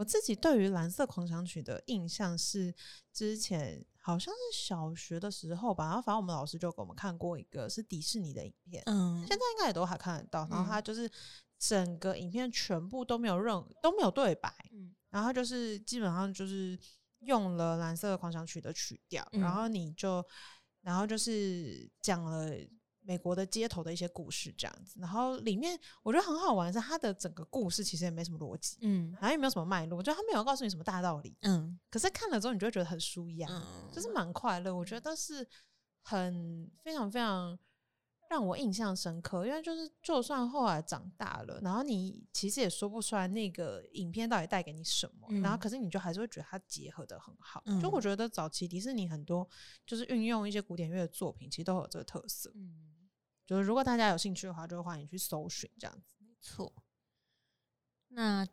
[0.00, 2.74] 我自己对于《蓝色狂想曲》的印象是，
[3.12, 10.48] 之前好像是小学的时候吧，然后反正我们老师就给我们看过一个是迪士尼的影片，嗯现在应该也都还看得到。
[10.50, 11.10] 然后嗯它就是
[11.58, 16.78] 整个影片全部都没有任都没有对白，嗯然后就是基本上就是
[17.18, 20.24] 用了《蓝色狂想曲》的曲调，然嗯后你就
[20.80, 22.50] 然后就是讲了。
[23.02, 34.74] 美国的街头的一些故事这样子，然后里面我觉得很好玩的是它的整个故事其实也没什么逻辑，嗯然后也没有什么脉络，就它没有告诉你什么大道理，嗯可是看了之后你就会觉得很舒压，嗯，就是蛮快乐。
[34.74, 35.46] 我觉得是
[36.02, 37.58] 很非常非常
[38.30, 47.60] 让我印象深刻，因为就是就算后来长大了，然后你其实也说不出来那个影片到底带给你什么，然后嗯可是你就还是会觉得它结合的很好。
[47.66, 49.46] 嗯就我觉得早期迪士尼很多
[49.84, 52.52] 就是运用一些古典乐的作品，其实都有这个特色。
[52.54, 52.94] 嗯。
[53.44, 56.14] 就是如果大家有兴趣的话，就欢迎去搜寻这样子。
[56.20, 56.72] 没错。
[58.10, 58.46] 那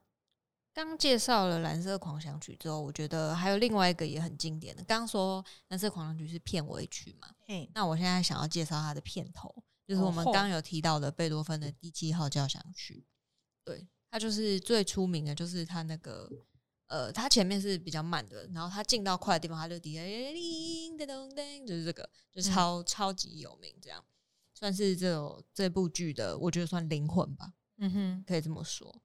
[0.73, 4.83] 刚介绍了《蓝色狂想曲》之后，我觉得还有另外一个也很经典的。
[4.85, 7.29] 刚刚说《蓝色狂想曲》是片尾曲嘛？
[7.45, 13.07] 嘿，那我现在想要介绍它的片头，就是我们刚刚有提到的贝多芬的第七号交响曲。
[13.63, 16.29] 对，它就是最出名的，就是它那个
[16.87, 24.03] 呃，它前面是比较慢的，然后它进到快的地方，它就滴叮叮咚叮，就是这个，就超、超级有名，这样
[24.53, 27.53] 算是这种这部剧的，我觉得算灵魂吧。
[27.77, 29.01] 嗯哼，可以这么说。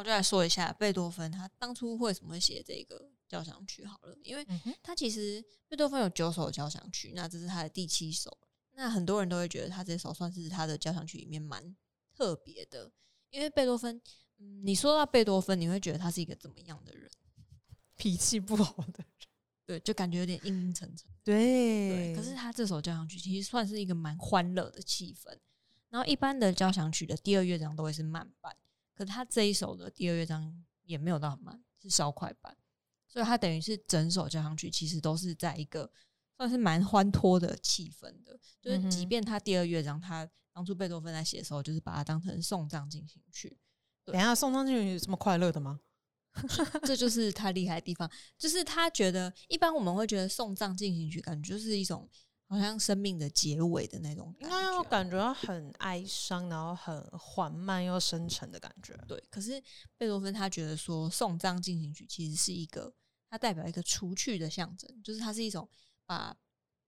[0.00, 4.46] 我就来说一下贝多芬他当初为什么会写这个交响曲好了，因为
[4.82, 8.38] 他其实贝多芬有九首交响曲，那这是他的第七首。
[8.72, 11.76] 那很多人都会觉得他这首算是他的交响曲里面蛮
[12.16, 12.90] 特别的，
[13.28, 14.00] 因为贝多芬，
[14.38, 17.10] 嗯，你说到贝多芬，你会觉得他是一个怎么样的人？
[17.96, 19.28] 脾气不好的人，
[19.66, 21.06] 对，就感觉有点阴阴沉沉。
[21.22, 25.38] 对对，可是他这首交响曲其实算是一个蛮欢乐的气氛。
[25.90, 28.56] 然后一般的交响曲的第二乐章都会是慢板，
[29.00, 32.54] 可是他这一首的第二乐章也没有到很慢，是稍快板，
[33.08, 35.90] 所以他等于是整首交响曲其实都是在一个
[36.36, 38.38] 算是蛮欢脱的气氛的。
[38.60, 43.56] 就是即便他第二乐章，他当初贝多芬在写的时候，就是把它当成送葬进行曲，
[44.04, 45.80] 等一下送上去有这么快乐的吗？
[46.84, 52.06] 这就是他厉害的地方，就是他觉得一般我们会觉得送葬进行曲感觉就是一种
[52.50, 54.80] 好像生命的结尾的那种感应该要。
[54.90, 58.92] 感觉很哀伤，然后很缓慢又深沉的感觉。
[59.06, 59.62] 对，可是
[59.96, 62.92] 贝多芬他觉得说送葬进行曲其实是一个，
[63.28, 65.68] 它代表一个除去的象征，就是它是一种
[66.06, 66.36] 把，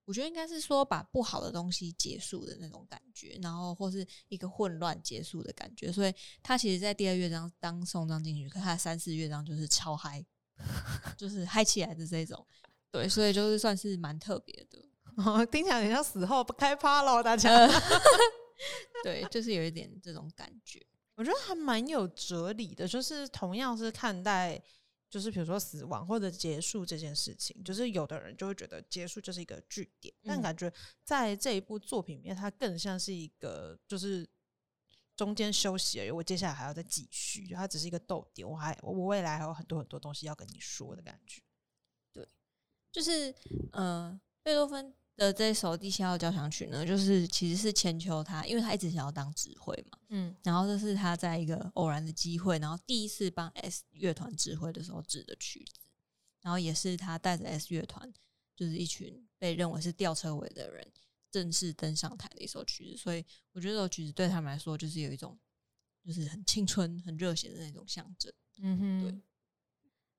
[0.05, 10.25] 我觉得应该是说把不好的东西结束的那种感觉，然后或是一个混乱结束的感觉，所以他其实在第二乐章当送葬进行曲，可他的三四乐章就是超嗨，
[11.17, 12.45] 就是嗨起来的这种，
[12.91, 14.85] 对，所以就是算是蛮特别的，
[15.17, 17.51] 哦，听起来很像死后不开趴喽，大家。
[17.51, 17.69] 呃
[19.03, 20.81] 对，就是有一点这种感觉，
[21.17, 24.63] 我觉得还蛮有哲理的，就是同样是看待，
[25.11, 30.73] 就是比如说死亡或者结束这件事情，就是有的人就会觉得结束就是一个句点，但嗯感觉
[31.03, 34.25] 在这一部作品里面，它更像是一个就是
[35.17, 41.43] 中间休息而已，我接下来还要再继续，它只是一个逗点，我还我未来还有很多很多东西要跟你说的感觉。
[42.13, 42.29] 对
[42.93, 43.35] 就是
[43.73, 50.35] 呃，贝多芬的这首第七号交响曲呢，就是其实是千秋他，因为他一直想要当指挥嘛，嗯。
[50.43, 55.81] 然后这是他在一个偶然的机会，然后第一次帮 S 乐团指挥的时候指的曲子，
[56.41, 58.11] 然后也是他带着 S 乐团，
[58.57, 60.87] 就是一群被认为是吊车尾的人
[61.31, 65.39] 正式登上台的一首曲子，所以我觉得这首曲子对他们来说就是有一种
[66.05, 68.33] 就是很青春、很热血的那种象征。
[68.59, 69.21] 嗯哼对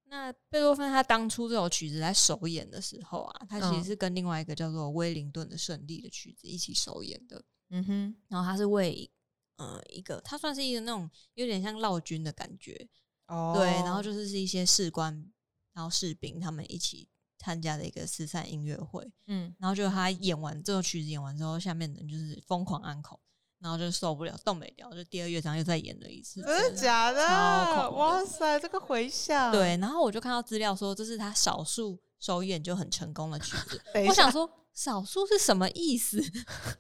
[0.06, 7.44] 那贝多芬他当初这首曲子在首演的时候啊，他其嗯实是跟另外一个叫做威灵顿的胜利的曲子一起首演的。
[7.70, 9.10] 嗯哼，然后他是为
[9.56, 12.88] 呃一个，他算是一个那种有点像闹军的感觉，
[13.28, 13.66] 哦对。
[13.66, 15.32] 然后就是是一些士官，
[15.74, 19.12] 然后士兵他们一起参加的一个慈善音乐会。
[19.26, 23.20] 嗯然后就他演完这首曲子演完之后，下面的人就是疯狂安口，
[23.64, 27.90] 然后就受不了，动没了，就第二乐章又再演了一次，真的假的？
[27.92, 33.82] 哇塞，这个回响，对，然后我就看到资料说，这是他少数首演就很成功的曲子。
[34.06, 36.22] 我想说，少数是什么意思？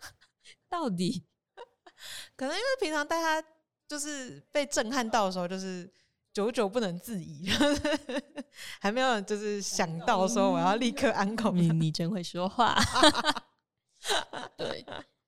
[0.67, 1.23] 到底？
[2.35, 3.47] 可能因为平常大家
[3.87, 5.89] 就是被震撼到的时候，就是
[6.33, 7.49] 久久不能自已，
[8.81, 11.53] 还没有就是想到说我要立刻安口。
[11.53, 12.77] 你你真会说话。
[14.57, 14.85] 对，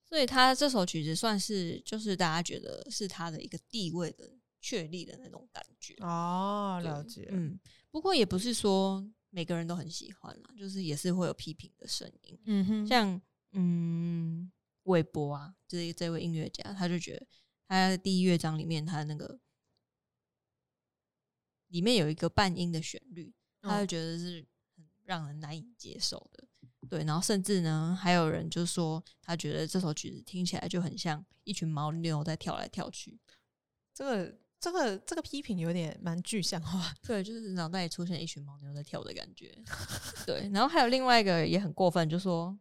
[0.07, 5.95] 所以他这首曲子算是就是大家觉得是他的一个地位的确立的那种感觉。
[5.99, 7.27] 哦，了解。
[7.31, 12.39] 嗯，不过也不是说每个人都很喜欢啦，就是也是会有批评的声音。
[12.45, 14.51] 嗯哼，像嗯，
[14.83, 17.25] 韦伯啊，就是这位音乐家，他就觉得
[17.67, 19.39] 他的第一乐章里面，他那个
[21.67, 26.44] 里面有一个半音的旋律，他就嗯觉得是很让人难以接受的。
[26.89, 33.19] 对，然后甚至呢，还有人就说，他觉得这首曲子听起来就很像一群牦牛在跳来跳去。
[33.93, 36.93] 这个这个这个批评有点蛮具象化。
[37.05, 39.55] 对，就是脑袋里出现一群牦牛在跳的感觉。
[40.25, 42.57] 对，然后还有另外一个也很过分，就说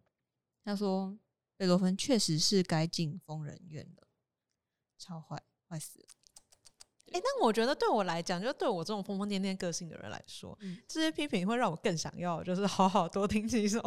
[0.65, 1.17] 他说
[1.57, 4.07] 贝多芬确实是该进疯人院了，
[4.99, 6.07] 超坏，坏死了。
[7.13, 13.81] 哎、但我觉得对我来讲，就对我这种疯疯癫癫个性的人来说，嗯这些批评会让我更想要，就是好好多听几首，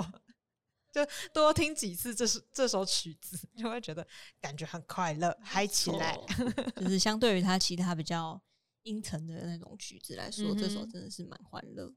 [1.06, 4.06] 就多听几次这首这首曲子，就会觉得
[4.40, 6.18] 感觉很快乐，嗨起来。
[6.78, 8.42] 就是相对于他其他比较
[8.84, 11.96] 阴沉的那种曲子来说，这首真的是蛮欢乐的。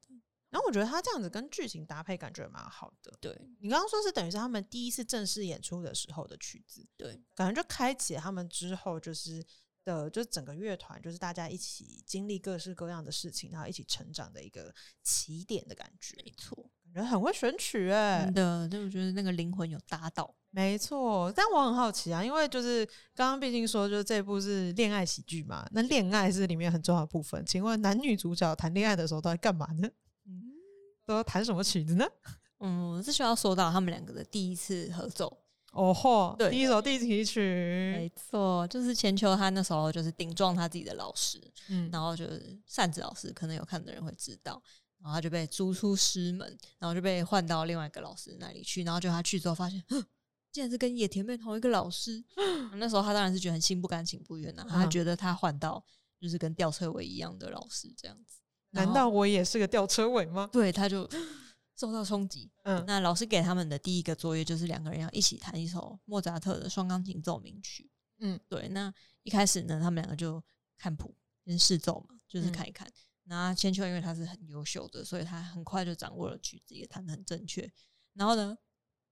[0.51, 3.17] 然后我觉得他这样子跟剧情搭配，感觉蛮好的。
[3.21, 9.41] 对你刚刚说是等于是他们第一次正式演出的时候的曲子，对，感觉就开启了他们之后就是
[9.85, 16.21] 的，就是整个乐团就是大家一起经历各式各样的事情，然后一起成长的一个起点的感觉。
[16.25, 20.35] 没错，感觉很会选曲哎、真的，就我觉得那个灵魂有搭到。
[20.51, 27.45] 没错，但我很好奇啊，因为就是刚刚毕竟说，就是这部是恋爱喜剧嘛，那恋爱是里面很重要的部分。
[27.47, 29.89] 请问男女主角谈恋爱的时候都在干嘛呢？
[30.27, 30.43] 嗯
[31.07, 32.05] 都要弹什么曲子呢？
[32.59, 35.39] 嗯，这需要说到他们两个的第一次合奏。
[35.73, 38.13] 哦吼，对第一首第几没曲？
[38.17, 44.61] 错，就是千秋他那时候就是顶撞他自己的老师，嗯，然后就是扇子老师，可能有看的人会知道，
[45.03, 49.83] 然后他就被逐出师门，然后就被换到另外一个老师那里去，然后就他去之后发现，
[50.53, 52.23] 竟然是跟野田妹同一个老师。
[52.77, 55.85] 那时候他当然是觉得很心不甘情不愿啊，他嗯觉得他换到
[56.21, 60.49] 就是跟吊车尾一样的老师这样子，难道我也是个吊车尾吗？
[60.53, 61.09] 对他就
[61.77, 62.51] 受到冲击？
[62.65, 67.91] 嗯，那老师给他们的第一个作业就是两个人要一起弹一首莫扎特的双钢琴奏鸣曲。
[68.19, 68.69] 嗯，对。
[68.69, 70.45] 那一开始呢，他们两个就
[70.77, 71.15] 看谱，
[71.47, 72.87] 先试奏嘛，就是嗯看一看。
[73.31, 77.71] 那千秋因为他是很优秀的，所以他很快就掌握了曲子，也弹得很正确。
[78.15, 78.59] 然后呢，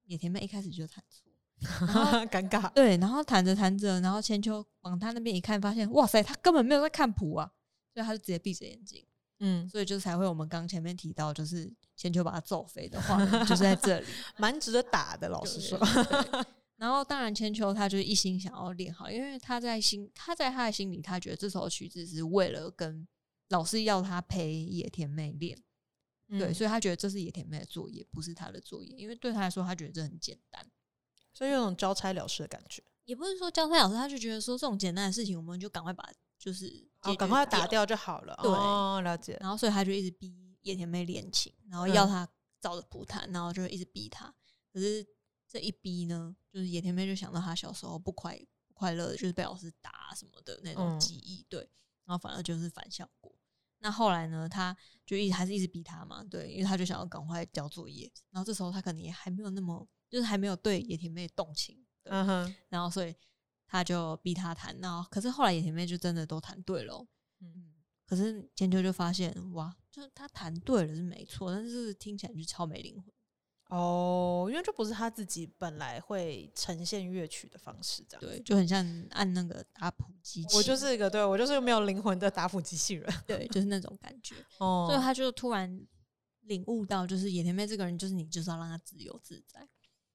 [0.06, 1.30] 野田妹一开始就弹错，
[2.26, 2.68] 尴尬。
[2.72, 7.48] 对，然后弹着弹着，然后千秋往他那边一看，发现哇塞，他根本没有在看谱啊，
[7.94, 9.06] 所以他就直接闭着眼睛。
[9.38, 14.06] 嗯，所以就才会我们刚前面提到，就是千秋把他揍飞的画面，就是在这里。
[14.36, 15.78] 蛮值得打的，老实说。
[15.78, 16.44] 对
[16.76, 23.06] 然后当然千秋他就一心想要练好，因为他在心他在他的心里，他觉得这首曲子是为了跟
[23.48, 25.56] 老师要他陪野田妹练，
[26.28, 30.70] 对，嗯所以他觉得这是野田妹的作业，不是他的作业，因为对他来说，他觉得这很简单。
[31.32, 32.82] 所以有种交差了事的感觉。
[33.04, 36.04] 也不是说交差老师，他就觉得说这种简单的事情，我们就赶快把
[36.38, 38.38] 就是解哦，赶快打掉就好了。
[38.42, 39.36] 对哦，了解。
[39.40, 42.28] 然后所以他就一直逼野田妹练琴，然后嗯要他
[42.60, 44.34] 照着谱弹，然后就一直逼他。
[44.72, 45.06] 可是
[45.46, 51.60] 这一逼呢，就是野田妹就想到他小时候不快不快乐，就是被老师打什么的那种嗯记忆，对，
[52.04, 53.32] 然后反而就是反效果。
[53.80, 58.10] 那后来呢，他就一直还是一直逼他嘛，对，因为他就想要赶快交作业。
[58.30, 63.14] 然后这时候他可能也还没有那么，就是还没有对野田妹动情，嗯哼，然后所以
[63.66, 67.06] 他就逼他谈，然后可是后来野田妹就真的都谈对了
[67.40, 67.72] 嗯，
[68.04, 73.12] 可是千秋就发现哇，就是他谈对了是没错，但是听起来就超没灵魂。
[73.68, 78.20] 哦，因为这不是他自己本来会呈现乐曲的方式，这样。
[78.20, 83.14] 对，就很像按那个打谱机器，我就是一个对我就是没有灵魂的打谱机器人。
[83.26, 84.34] 对，就是那种感觉。
[84.58, 85.80] 哦所以他就突然
[86.42, 89.68] 领悟到，就是野田妹这个人，就是你就是要让她自由自在。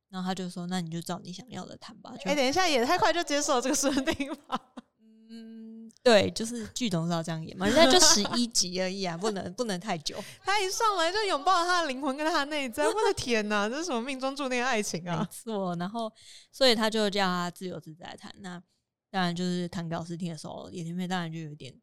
[0.09, 2.15] 然后他就说：“那你就照你想要的弹吧。
[2.17, 4.59] 就”哎、等一下，也太快就接受了这个设定吧？
[5.33, 10.23] 嗯，对，就是剧总是要这样演嘛，人家就十一集而已啊，不能不能太久。
[10.45, 15.27] 他一上来就拥抱了他的灵魂跟他的内在，我的天哪，这是什么命中注定的爱情没啊？
[15.31, 16.11] 错，然后
[16.51, 18.31] 所以他就叫他自由自在谈。
[18.39, 18.61] 那
[19.09, 21.73] 当然就是弹给老师听的时候，野田妹当然就有点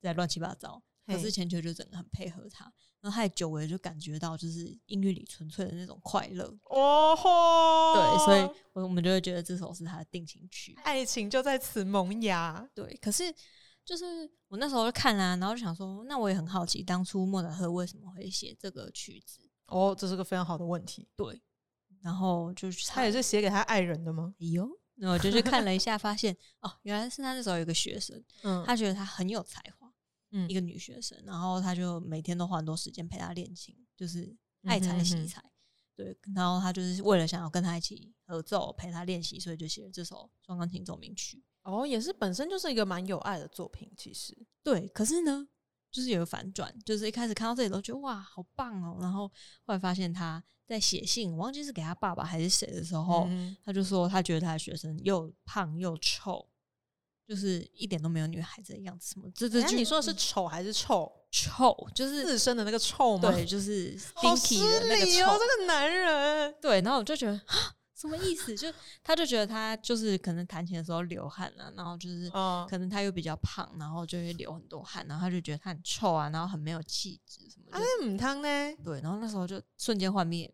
[0.00, 0.80] 在乱七八糟。
[1.06, 6.44] 可是千秋就整个很配合他，然后他也久违就感觉到就是音乐里纯粹的那种快乐。
[6.64, 8.42] 哦吼，对，所以
[8.72, 12.68] 我我们就会觉得这首是他的定情曲，爱情就在此萌芽。
[12.74, 13.34] 对，可是
[13.84, 19.40] 就是我那时候就看啊，然后就想说，那我也很好奇，当初莫扎特为什么会写这个曲子？
[19.66, 21.08] 哦，这是个非常好的问题。
[21.16, 21.40] 对，
[22.02, 24.34] 然后就是他也是写给他爱人的吗？
[24.38, 29.79] 有，那我就去看了一下，发现哦，原来是他那时候有个学生，嗯，他觉得他很有才华，
[30.30, 35.42] 嗯，一个女学生，然后她就每天都花很多时间陪她练琴，就是爱才惜才。
[35.96, 41.44] 对，然后他就是为了想要跟她一起合奏，陪她练习，所以就写了这首双钢琴奏鸣曲。
[41.62, 44.88] 哦，也是本身就是一个蛮有爱的作品，其实对。
[44.88, 45.46] 可是呢，
[45.90, 49.28] 就是有个反转，就是一开始看到这里都觉得哇，好棒哦，然后
[49.66, 53.28] 后来发现他在写信，忘记是给他爸爸还是谁的时候，
[53.62, 56.48] 他就说他觉得他的学生又胖又臭。
[57.30, 59.30] 就是一点都没有女孩子的样子，什么？
[59.32, 61.08] 这这，你说的是丑还是臭？
[61.30, 63.30] 臭就是自身的那个臭吗？
[63.30, 66.52] 对，就是好失礼哦，这个男人。
[66.60, 67.40] 对，然后我就觉得
[67.94, 68.52] 什么意思？
[68.56, 68.66] 就
[69.04, 72.28] 他就觉得他就是可能弹琴的时候流汗了，然后就是
[72.68, 77.78] 可能他又比较胖，然后就会流很多汗，然后他就觉得他很臭啊，然后很没有气质什么的。
[77.78, 78.48] 哎，母汤呢？
[78.82, 80.52] 对，然后那时候就瞬间幻灭。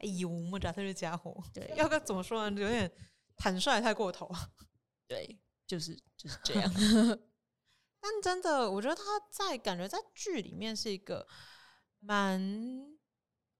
[0.00, 2.60] 哎呦，莫扎特这家伙，对， 要该怎么说呢？
[2.60, 2.92] 有点
[3.38, 4.30] 坦率太过头。
[5.06, 6.72] 对，就是就是这样。
[8.00, 11.26] 但真的，我觉得他在感觉在剧里面是一个
[12.00, 12.40] 蛮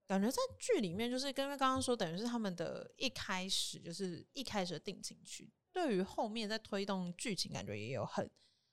[0.07, 8.31] 感觉在剧里面就是跟刚刚说，等于是他们的一开始就是一开始的定情曲，对于后面在推动剧情，感觉也有很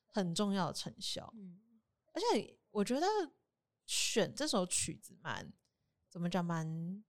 [0.10, 1.34] 很重要的成效。
[1.36, 1.60] 嗯，
[2.12, 3.08] 而且我觉得
[3.86, 5.52] 选这首曲子蛮
[6.10, 7.04] 怎么讲蛮。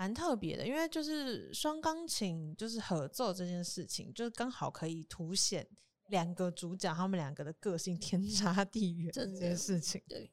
[0.00, 5.68] 蛮特别的，因为就是双钢琴就是合奏这件事情，就是刚好可以凸显
[6.06, 10.02] 两个主角他们两个的个性天差地远这件事情。
[10.08, 10.32] 对，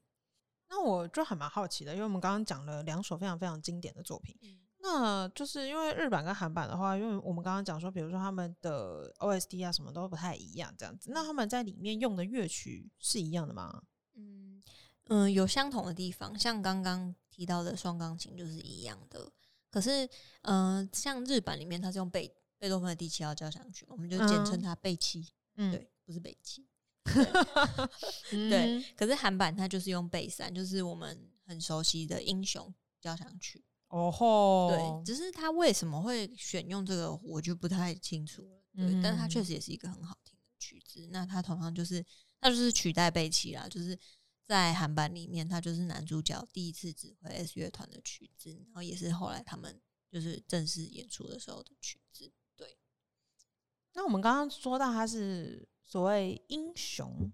[0.69, 4.33] 那我就还蛮好奇的，因为我们刚刚讲了两首非常非常经典的作品，
[4.79, 13.83] 那就是因为日版跟韩版的话，因为我们刚刚讲说，比如说他们的 OST 啊什么都不太一样，这样子，那他们在里面用的乐曲是一样的吗？
[14.13, 14.63] 嗯
[15.09, 19.29] 嗯，有相同的地方，像刚刚提到的双钢琴就是一样的。
[19.69, 20.09] 可是，
[20.41, 26.65] 嗯，像日版里面，它是用贝贝多芬的第七号交响曲，我们就简称它贝七，嗯，对，不是贝七，
[28.31, 28.83] 对。
[28.95, 33.63] 可是韩版它就是用贝三，就是我们很熟悉的英雄交响曲。
[33.89, 38.61] 哦吼，对，只是他为什么会选用这个，我就不太清楚了。
[38.75, 41.07] 对，但是它确实也是一个很好听的曲子。
[41.11, 42.03] 那它同样就是，
[42.41, 43.97] 它就是取代贝七啦，就是。
[44.47, 52.31] 在韩版里面，他就是男主角第一次指挥 S 乐团的曲子，然后也是后来他们就是正式演出的时候的曲子。
[52.55, 52.79] 对，
[53.93, 57.29] 那我们刚刚说到他是所谓英雄，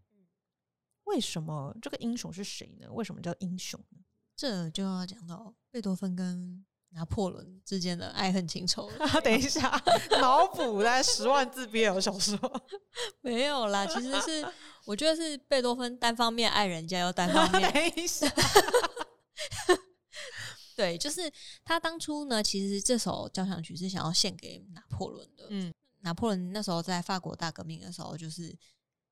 [1.04, 2.92] 为什么这个英雄是谁呢？
[2.92, 4.00] 为什么叫英雄呢？
[4.36, 6.66] 这就要讲到贝多芬跟。
[6.94, 8.90] 拿破仑之间的爱恨情仇。
[9.24, 9.82] 等一下，
[10.22, 12.38] 脑补在十万字 BL 小说
[13.22, 14.48] 没有啦，其实是
[14.86, 17.72] 我觉得是贝多芬单方面爱人家，又单方面。
[17.74, 18.32] 等一下，
[20.76, 21.32] 对，就是
[21.66, 25.48] 他当初呢，其实这首交响曲是想要献给拿破仑的。
[25.50, 28.56] 嗯，拿破仑那时候在法国大革命的时候，就是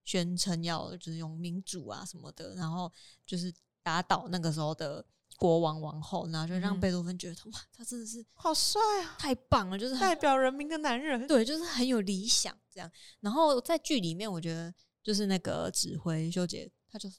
[0.03, 2.91] 宣称要就是用民主啊什么的，然后
[3.25, 5.03] 就是打倒那个时候的。
[5.41, 11.25] 国王王后，然后就让贝多芬觉得哇，他真的是好帅啊，太棒了，就是代表人民的男人。
[11.25, 12.87] 对，就是很有理想这样。
[13.21, 14.71] 然后在剧里面，我觉得
[15.01, 17.17] 就是那个指挥修杰，他就是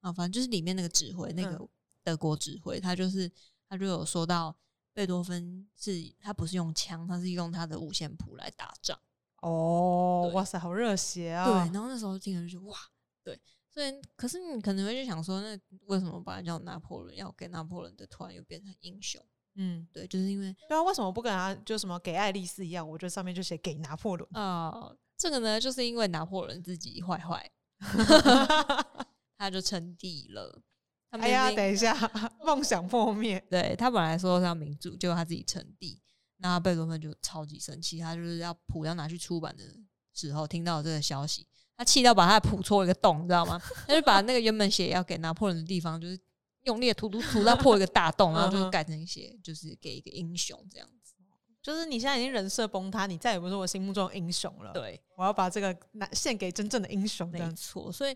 [0.00, 1.66] 啊，反正就是里面那个指挥，那个
[2.02, 3.32] 德国指挥，他就是
[3.66, 4.54] 他就有说到
[4.92, 9.00] 贝多芬是他不是用枪，他是用他的五线谱来打仗。
[9.40, 11.46] 哦，哇塞，好热血啊！
[11.46, 12.76] 对，然后那时候听了就哇，
[13.22, 13.40] 对。
[13.74, 17.14] 对，可是你可能会就想说，那为什么把它叫拿破仑？
[17.16, 19.20] 要给拿破仑的突然又变成英雄？
[19.56, 22.88] 嗯，对，就是因为对啊，为什么不跟他就什么给爱丽丝一样？
[22.88, 24.94] 我觉得上面就写给拿破仑啊。
[25.16, 27.50] 这个呢，就是因为拿破仑自己坏坏，
[29.38, 30.62] 他就称帝了。
[31.10, 31.96] 哎呀，等一下，
[32.44, 33.38] 梦想破灭。
[33.50, 36.00] 对他本来说是要民主，结果他自己称帝，
[36.38, 39.64] 那贝多芬就超级生气，他就是要谱要拿去出版的
[40.12, 41.46] 时候，听到这个消息。
[41.76, 43.60] 他气到把他的谱戳一个洞，你知道吗？
[43.86, 46.18] 他就把那个原本写要给拿破仑的地方，就是
[46.62, 51.14] 用力涂涂涂到破一个大洞， 然后就改成写就是给一个英雄这样子。
[51.62, 54.70] 就是你现在已经人设崩塌，你再也不是我心目中的英雄了。
[54.74, 57.26] 对，我要把这个拿献给真正的英雄。
[57.30, 58.14] 没错，所以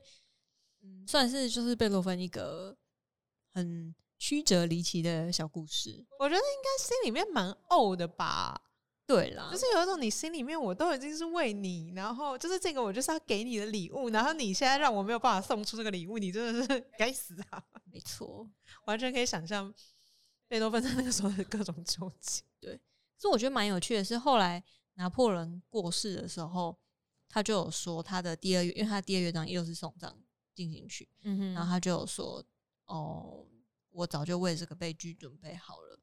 [0.83, 2.77] 嗯，算是就是贝多芬一个
[3.55, 6.05] 很曲折离奇的小故事。
[6.19, 8.61] 我觉得应该心里面蛮怄的吧。
[9.09, 17.65] 对啦，就是有一种你心里面我都已经是为你，然后就是这个我就是要给你的礼物，然后你现在让我没有办法送出这个礼物，你真的是 该死啊！
[17.91, 18.47] 没错，
[18.85, 19.73] 完全可以想象
[20.47, 22.45] 贝多芬在那个时候的各种纠结。
[23.17, 24.63] 所以我觉得蛮有趣的是，后来
[24.95, 26.79] 拿破仑过世的时候，
[27.31, 30.15] 他就有说他的第二乐，因为他第二乐章又是送葬
[30.55, 32.45] 进行曲，嗯哼然后他就有说，
[32.85, 33.47] 哦，
[33.91, 35.99] 我早就为这个悲剧准备好了。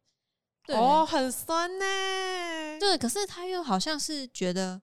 [0.65, 2.79] 对哦，很酸呢。
[2.79, 4.81] 对，可是他又好像是觉得，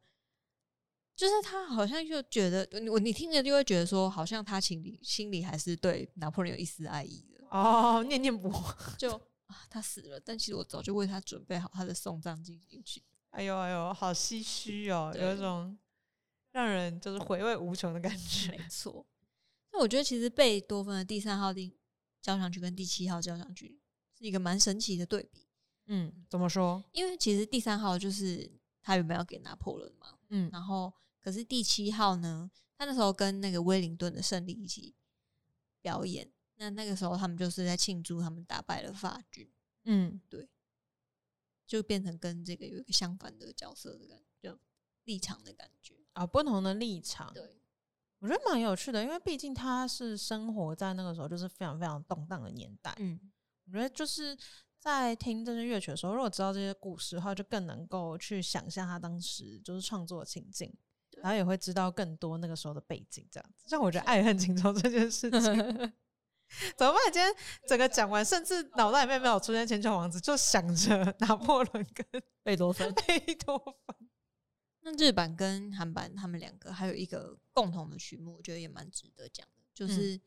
[1.16, 8.76] 就是他好像就觉得，我你听着就会觉得说，好像他心里心里还是对拿破仑有一丝爱意的，哦，念念不忘。
[8.96, 9.12] 就
[9.46, 13.02] 啊，他死了，但其实我早就为他准备好他的送葬进行曲。
[13.30, 15.76] 哎呦哎呦，好唏嘘哦，有一种
[16.52, 18.52] 让人就是回味无穷的感觉。
[18.52, 19.04] 没错，
[19.72, 21.76] 那我觉得其实贝多芬的第三号第
[22.20, 23.80] 交响曲跟第七号交响曲
[24.18, 25.41] 是一个蛮神奇的对比，
[25.94, 26.82] 嗯，怎么说？
[26.92, 30.90] 因为其实第三号就是他原本要给拿破仑嘛，嗯然后
[31.20, 34.94] 可是第七号呢，他那时候跟那个威灵顿的胜利一起
[35.82, 39.52] 表演，那那个时候他们就是在庆祝他们打败了法军，
[39.84, 40.48] 嗯，对
[41.66, 44.58] 就变成跟这个有一个相反的角色的感觉，
[45.04, 45.94] 立场的感觉。
[46.14, 47.60] 啊，不同的立场，对，
[48.18, 52.94] 我觉得蛮有趣的，因为毕竟他是生活在那个时候就是非常非常动荡的年代。
[52.98, 53.18] 嗯，
[53.66, 54.36] 我觉得就是
[54.82, 60.74] 在听这些乐曲的时候，如果知道这些故事的话，就更能够去想象他当时就是创作的情境，
[61.18, 63.68] 然后也会知道更多那个时候的背景，这样子。
[63.68, 65.40] 像我觉得爱恨情仇这件事情
[66.76, 66.98] 怎么办？
[67.04, 67.32] 今天
[67.68, 72.92] 整个讲完，甚至脑袋里面没有出现《千秋王子》，就想着拿破仑跟 贝多芬。
[73.06, 73.56] 贝多
[73.86, 74.08] 芬。
[74.80, 80.20] 那日版跟韩版他们两个还有一个共同的曲目，我觉得也蛮值得讲的，就是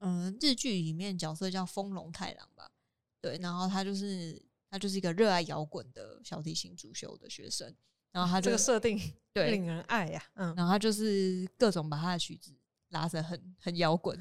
[0.00, 2.70] 嗯、呃日剧里面角色叫丰隆太郎吧，
[3.24, 4.38] 对，然后他就是
[4.70, 7.74] 他就是一个热爱摇滚的小提琴主修的学生，
[8.12, 9.00] 然后他就这个设定
[9.32, 12.52] 对 令人爱呀、嗯，然后他就是各种把他的曲子
[12.90, 14.18] 拉成很很摇滚，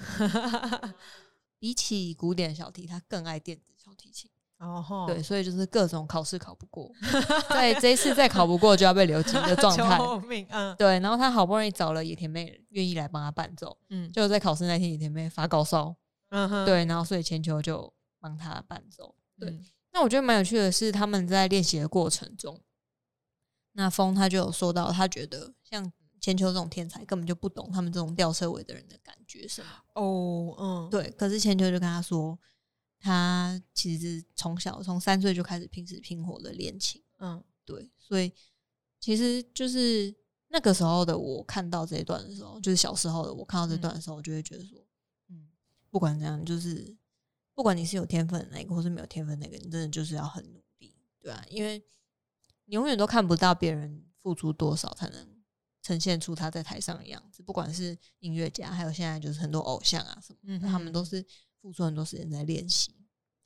[1.59, 4.29] 比起古典小提，他更爱电子小提琴。
[4.59, 6.89] 哦吼，对，所以就是各种考试考不过，
[7.49, 9.97] 在这一次再考不过就要被留级的状态。
[9.97, 10.47] 救命！
[10.51, 15.93] 嗯对，然后他好不容易找了野田妹愿意来帮他伴奏，嗯就在考试那天野田妹发高烧，
[16.29, 17.91] 嗯哼，对，然后所以千秋就
[18.23, 19.13] 帮他伴奏。
[19.37, 22.61] 对，嗯那我觉得蛮有趣的是，他们在练习的过程中，
[23.73, 29.67] 那风他就有说到，他觉得像千秋这种天才根本就不懂他们这种吊车尾的人的感觉什么。
[29.93, 32.39] 哦，嗯，对，可是千秋就跟他说，
[32.97, 37.03] 他其实从小从三岁就开始拼死拼活的练琴。
[37.19, 38.33] 嗯对，所以
[38.99, 40.15] 其实就是
[40.47, 44.79] 那个时候的我看到这一段的时候，就是小时候的我看到这段的时候，我就会觉得说，
[45.29, 45.49] 嗯，
[45.91, 46.97] 不管怎样，就是
[47.55, 51.83] 不管你是有天分的那个，或是没有天分的那个，你真的就是要很努力，对啊，因为
[52.65, 55.27] 你永远都看不到别人付出多少才能
[55.81, 61.25] 呈现出他在台上的样子，不管是音乐家，还有现在就是很多偶像啊什么，嗯他们都是
[61.61, 62.95] 付出很多时间在练习，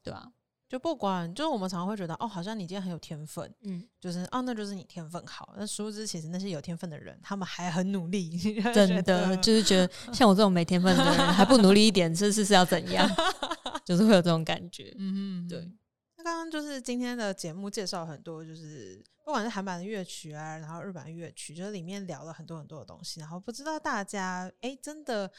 [0.04, 0.32] 对吧、
[0.70, 5.54] 就不管，就是我们常常会觉得，哦，好像你今天很有天分，嗯，就是哦，那就是你天分好。
[5.58, 8.38] 那殊不知，其实那些有天分的人，他们还很努力。
[8.74, 13.10] 真的就是觉得 像我这种没天分的人还不努力一点，这是是要怎样？
[13.88, 14.94] 就是会有这种感觉。
[15.00, 15.72] 嗯哼，对。
[16.18, 23.22] 那刚刚就是今天的节目介绍很多，就是不管是韩版的乐曲啊，然后日版的乐曲，就是里面聊了很多很多的东西。
[23.22, 25.32] 然后不知道大家，哎，真的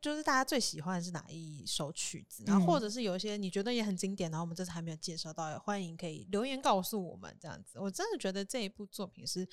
[0.00, 2.42] 就是大家最喜欢的是哪一首曲子？
[2.46, 7.36] 然后或嗯者是有一些你觉得也很经典，然后我们这次还没有介绍到，也欢迎可以留言告诉我们。
[7.38, 9.46] 这样子，我真的觉得这一部作品是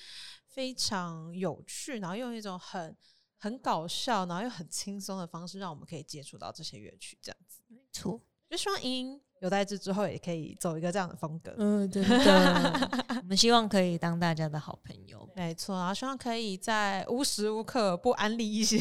[0.46, 2.96] 非常有趣，然后用一种很
[3.36, 7.18] 很搞笑，然后又很轻松的方式，让我们可以接触到这些乐曲。
[7.20, 8.20] 这样子，没错，
[8.50, 11.54] 就希望英英有代志之后也可以走一个这样的风格。
[11.56, 12.90] 嗯， 真的，
[13.22, 15.26] 我们希望可以当大家的好朋友。
[15.36, 18.76] 没错，然后希望可以在无时无刻不安利一些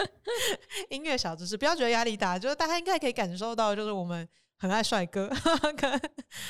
[0.90, 4.28] 音乐小知识，不要觉得压力大，就是大家应该可以感受到，就是我们
[4.58, 5.30] 很爱帅哥，
[5.76, 6.00] 跟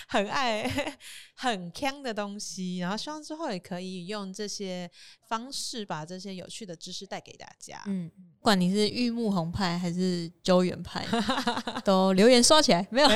[0.09, 0.69] 很爱
[1.37, 4.91] 很强的东西，然后希望之后也可以用这些
[5.29, 7.83] 方式把这些有趣的知识带给大家。
[7.87, 11.07] 嗯，不管你是玉木红派还是周元派，
[11.85, 13.09] 都留言刷起来，没有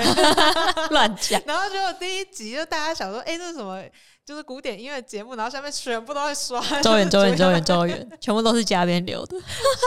[0.90, 1.40] 乱讲。
[1.46, 3.82] 然后结果第一集就大家想说，哎、这是什么？
[4.24, 9.36] 就是古典音乐节目，然后下面全部都在刷周元，周元，周远远，周元，全部都是嘉宾留的。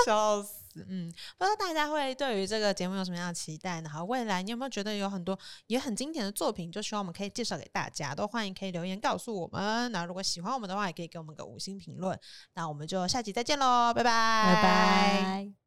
[0.06, 0.55] 笑死。
[0.88, 3.82] 嗯，不知道大家会对于这个节目有什么样的期待？
[3.82, 9.92] 然后未来你有没有觉得有很多也很经典的作品，就希望我们可以介绍给大家，都欢迎可以留言告诉我们。
[9.92, 12.20] 那如果喜欢我们的话，也可以给我们个五星评论。
[12.54, 15.65] 那我们就下集再见喽，拜拜，拜拜。